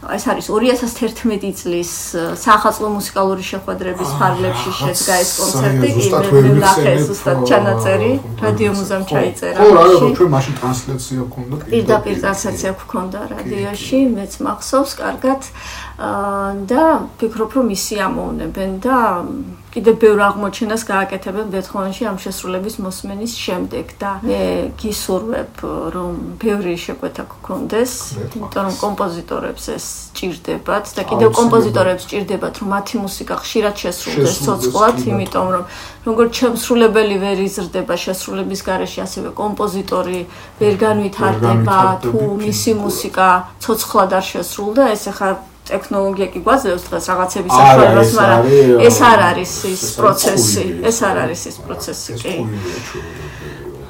ეს 0.05 0.25
არის 0.29 0.47
2011 0.53 1.57
წლის 1.57 1.93
სახალხო 2.45 2.93
მუსიკალური 2.93 3.41
შეხვედრების 3.41 4.11
ფარგლებში 4.21 4.71
შედგა 4.85 5.15
ეს 5.25 5.31
კონცერტი, 5.41 5.89
კიდევ 5.97 6.45
ნახე 6.61 6.93
ზუსტად 7.09 7.39
ჩანაწერი, 7.49 8.13
რადიო 8.45 8.71
მუზეუმ 8.77 9.05
ჩაიწერა. 9.09 9.57
ხო, 9.57 9.67
რა, 9.73 9.83
ჩვენ 10.13 10.29
მაშინ 10.37 10.55
ტრანსლაცია 10.61 11.21
გქონდა. 11.25 11.55
პირდაპირ 11.85 12.17
ტრანსლაცია 12.25 12.71
გქონდა 12.81 13.21
რადიოში, 13.29 13.99
მეც 14.17 14.33
მახსოვს 14.41 14.93
კარგად. 14.97 15.41
და 16.73 16.85
ფიქრობ 17.21 17.51
რომ 17.61 17.69
ისი 17.77 18.01
ამოვნებენ 18.01 18.71
და 18.81 18.99
კიდე 19.75 19.93
ბევრ 19.99 20.21
აღმოჩენას 20.23 20.83
გააკეთებენ 20.87 21.49
ბეთჰოვენში 21.51 22.05
ამ 22.07 22.19
შესრულების 22.23 22.77
მოსმენის 22.79 23.33
შემდეგ 23.35 23.87
და 23.99 24.11
მე 24.23 24.43
გისურვებ 24.79 25.63
რომ 25.95 26.13
ბევრი 26.39 26.75
შეკვეთა 26.79 27.25
გქონდეს, 27.33 27.93
იმიტომ 28.39 28.69
რომ 28.71 28.77
კომპოზიტორებს 28.85 29.65
ეს 29.75 29.87
ჭირდებათ 30.15 30.85
და 30.95 31.03
კიდევ 31.11 31.31
კომპოზიტორებს 31.41 32.07
ჭირდებათ 32.07 32.55
რომ 32.63 32.69
მათი 32.71 32.97
მუსიკა 33.03 33.35
ხშირად 33.43 33.75
შესრულდეს 33.83 34.37
ცოცხლად, 34.47 34.97
იმიტომ 35.11 35.47
რომ 35.55 35.65
როგორც 36.07 36.33
შემსრულებელი 36.39 37.17
ვერ 37.25 37.39
იზრდება 37.49 37.95
შესრულების 37.99 38.61
garaში, 38.63 38.99
ასევე 39.03 39.29
კომპოზიტორი 39.43 40.21
ვერ 40.63 40.75
განვითარდება 40.87 41.81
თუ 42.07 42.21
მისი 42.47 42.73
მუსიკა 42.79 43.29
ცოცხლად 43.59 44.11
არ 44.23 44.25
შესრულდა, 44.31 44.83
ეს 44.95 45.11
ახლა 45.11 45.31
ტექნოლოგია 45.69 46.29
კი 46.35 46.41
გვაძლევს 46.45 46.85
დღეს 46.89 47.05
რაღაცების 47.11 47.53
საშუალებას, 47.59 48.11
მაგრამ 48.21 48.43
ეს 48.89 48.99
არ 49.11 49.21
არის 49.31 49.53
ის 49.73 49.83
პროცესი, 49.99 50.65
ეს 50.91 50.99
არ 51.09 51.17
არის 51.25 51.41
ის 51.51 51.57
პროცესი, 51.65 52.13
კი. 52.21 52.35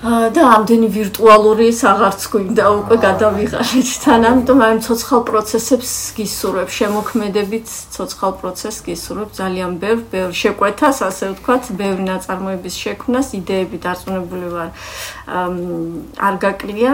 და 0.05 0.43
ამდენი 0.53 0.89
ვირტუალური 0.93 1.66
საღარც 1.72 2.25
გვინდა 2.29 2.64
უკვე 2.85 2.97
გადავიღალეთ 3.05 3.89
თან, 4.05 4.27
ამიტომ 4.31 4.59
აი 4.66 4.81
ცოცხალ 4.85 5.20
პროცესებს 5.31 5.93
გისურვებ, 6.18 6.68
შემოქმედებით 6.79 7.72
ცოცხალ 7.97 8.33
პროცესს 8.45 8.85
გისურვებ 8.85 9.31
ძალიან 9.33 9.70
ბევრ, 9.81 10.01
ბევრ 10.12 10.31
შეკვეთას, 10.37 11.01
ასე 11.09 11.25
ვთქვათ, 11.33 11.72
ბევრ 11.81 11.99
ნაწარმოების 12.05 12.75
შექმნას, 12.85 13.33
იდეები 13.41 13.77
დარწმუნებული 13.81 14.47
ვარ. 14.53 14.70
არ 16.29 16.35
გაკლია. 16.37 16.93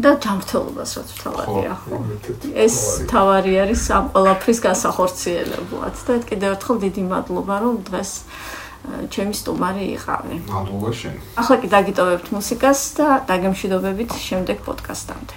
და 0.00 0.10
ჯანმრთელობას 0.24 0.90
რაც 0.96 1.10
თავარია 1.20 1.74
ხო. 1.76 1.96
ეს 2.56 2.76
თავარი 3.12 3.52
არის 3.64 3.82
ამ 3.92 4.04
ყველაფრის 4.16 4.58
გასახორციელებლად 4.64 5.94
და 6.08 6.14
კიდევ 6.32 6.50
ერთხელ 6.56 6.76
დიდი 6.86 7.02
მადლობა 7.12 7.54
რომ 7.60 7.76
დღეს 7.92 8.10
ჩემი 9.12 9.34
სტუმარი 9.36 9.84
იყავი. 9.96 10.36
მადლობა 10.48 10.90
შენ. 10.96 11.14
ახლა 11.36 11.56
კი 11.60 11.68
დაგიტოვებთ 11.76 12.26
მუსიკას 12.32 12.80
და 12.98 13.06
დაგემშვიდობებით 13.28 14.10
შემდეგ 14.16 14.58
პოდკასტამდე 14.66 15.34